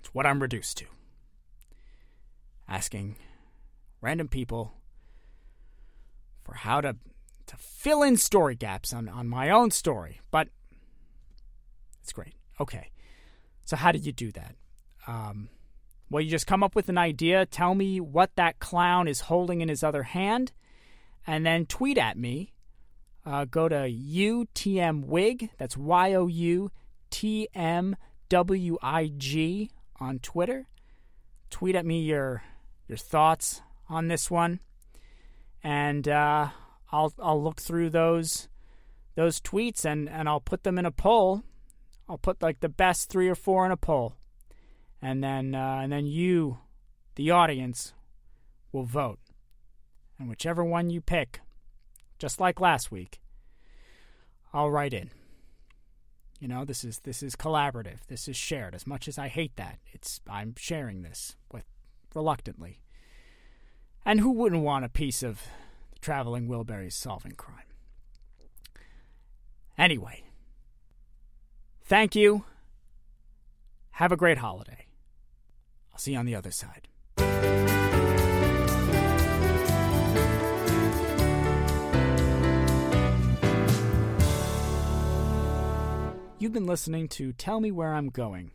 It's 0.00 0.12
what 0.12 0.26
I'm 0.26 0.42
reduced 0.42 0.78
to. 0.78 0.86
Asking 2.68 3.14
random 4.00 4.26
people 4.26 4.72
for 6.42 6.54
how 6.54 6.80
to 6.80 6.96
to 7.46 7.56
fill 7.58 8.02
in 8.02 8.16
story 8.16 8.56
gaps 8.56 8.92
on, 8.92 9.08
on 9.08 9.28
my 9.28 9.50
own 9.50 9.70
story. 9.70 10.20
But 10.32 10.48
it's 12.02 12.12
great. 12.12 12.34
Okay. 12.60 12.90
So 13.64 13.76
how 13.76 13.92
did 13.92 14.04
you 14.04 14.10
do 14.10 14.32
that? 14.32 14.56
Um, 15.06 15.48
well, 16.10 16.20
you 16.20 16.28
just 16.28 16.48
come 16.48 16.64
up 16.64 16.74
with 16.74 16.88
an 16.88 16.98
idea, 16.98 17.46
tell 17.46 17.76
me 17.76 18.00
what 18.00 18.34
that 18.34 18.58
clown 18.58 19.06
is 19.06 19.20
holding 19.20 19.60
in 19.60 19.68
his 19.68 19.84
other 19.84 20.02
hand, 20.02 20.50
and 21.24 21.46
then 21.46 21.66
tweet 21.66 21.98
at 21.98 22.18
me. 22.18 22.52
Uh, 23.24 23.44
go 23.44 23.68
to 23.68 23.88
UTMWig, 23.88 25.50
that's 25.56 25.76
Y 25.76 26.12
O 26.14 26.26
U 26.26 26.72
T 27.10 27.48
M 27.54 27.96
W 28.28 28.78
I 28.82 29.12
G 29.16 29.70
on 29.98 30.18
Twitter. 30.18 30.68
Tweet 31.50 31.76
at 31.76 31.86
me 31.86 32.00
your 32.00 32.42
your 32.88 32.98
thoughts 32.98 33.62
on 33.88 34.08
this 34.08 34.30
one, 34.30 34.60
and 35.62 36.08
uh, 36.08 36.48
I'll 36.90 37.12
I'll 37.20 37.42
look 37.42 37.60
through 37.60 37.90
those 37.90 38.48
those 39.14 39.40
tweets 39.40 39.84
and, 39.84 40.08
and 40.08 40.28
I'll 40.28 40.40
put 40.40 40.62
them 40.62 40.78
in 40.78 40.84
a 40.84 40.90
poll. 40.90 41.42
I'll 42.08 42.18
put 42.18 42.42
like 42.42 42.60
the 42.60 42.68
best 42.68 43.08
three 43.08 43.28
or 43.28 43.34
four 43.34 43.64
in 43.64 43.72
a 43.72 43.76
poll, 43.76 44.14
and 45.00 45.22
then 45.22 45.54
uh, 45.54 45.80
and 45.82 45.92
then 45.92 46.06
you, 46.06 46.58
the 47.14 47.30
audience, 47.30 47.94
will 48.72 48.84
vote, 48.84 49.18
and 50.18 50.28
whichever 50.28 50.64
one 50.64 50.90
you 50.90 51.00
pick, 51.00 51.40
just 52.18 52.40
like 52.40 52.60
last 52.60 52.92
week, 52.92 53.20
I'll 54.52 54.70
write 54.70 54.92
in. 54.92 55.10
You 56.40 56.48
know, 56.48 56.64
this 56.64 56.84
is 56.84 57.00
this 57.00 57.22
is 57.22 57.34
collaborative. 57.34 58.06
This 58.08 58.28
is 58.28 58.36
shared. 58.36 58.74
As 58.74 58.86
much 58.86 59.08
as 59.08 59.18
I 59.18 59.28
hate 59.28 59.56
that, 59.56 59.78
it's 59.92 60.20
I'm 60.28 60.54
sharing 60.58 61.02
this 61.02 61.36
with 61.52 61.64
reluctantly. 62.14 62.82
And 64.04 64.20
who 64.20 64.30
wouldn't 64.30 64.62
want 64.62 64.84
a 64.84 64.88
piece 64.88 65.22
of 65.22 65.42
traveling 66.00 66.46
Wilburys 66.46 66.92
solving 66.92 67.32
crime? 67.32 67.64
Anyway, 69.78 70.24
thank 71.84 72.14
you. 72.14 72.44
Have 73.92 74.12
a 74.12 74.16
great 74.16 74.38
holiday. 74.38 74.86
I'll 75.92 75.98
see 75.98 76.12
you 76.12 76.18
on 76.18 76.26
the 76.26 76.34
other 76.34 76.50
side. 76.50 76.88
You've 86.38 86.52
been 86.52 86.66
listening 86.66 87.08
to 87.08 87.32
Tell 87.32 87.60
Me 87.60 87.70
Where 87.70 87.94
I'm 87.94 88.10
Going, 88.10 88.50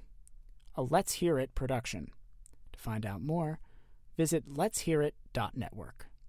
a 0.75 0.83
Let's 0.83 1.13
Hear 1.13 1.39
It 1.39 1.55
production. 1.55 2.11
To 2.73 2.79
find 2.79 3.07
out 3.07 3.23
more, 3.23 3.59
visit 4.15 4.47
letshearit.network. 4.47 6.10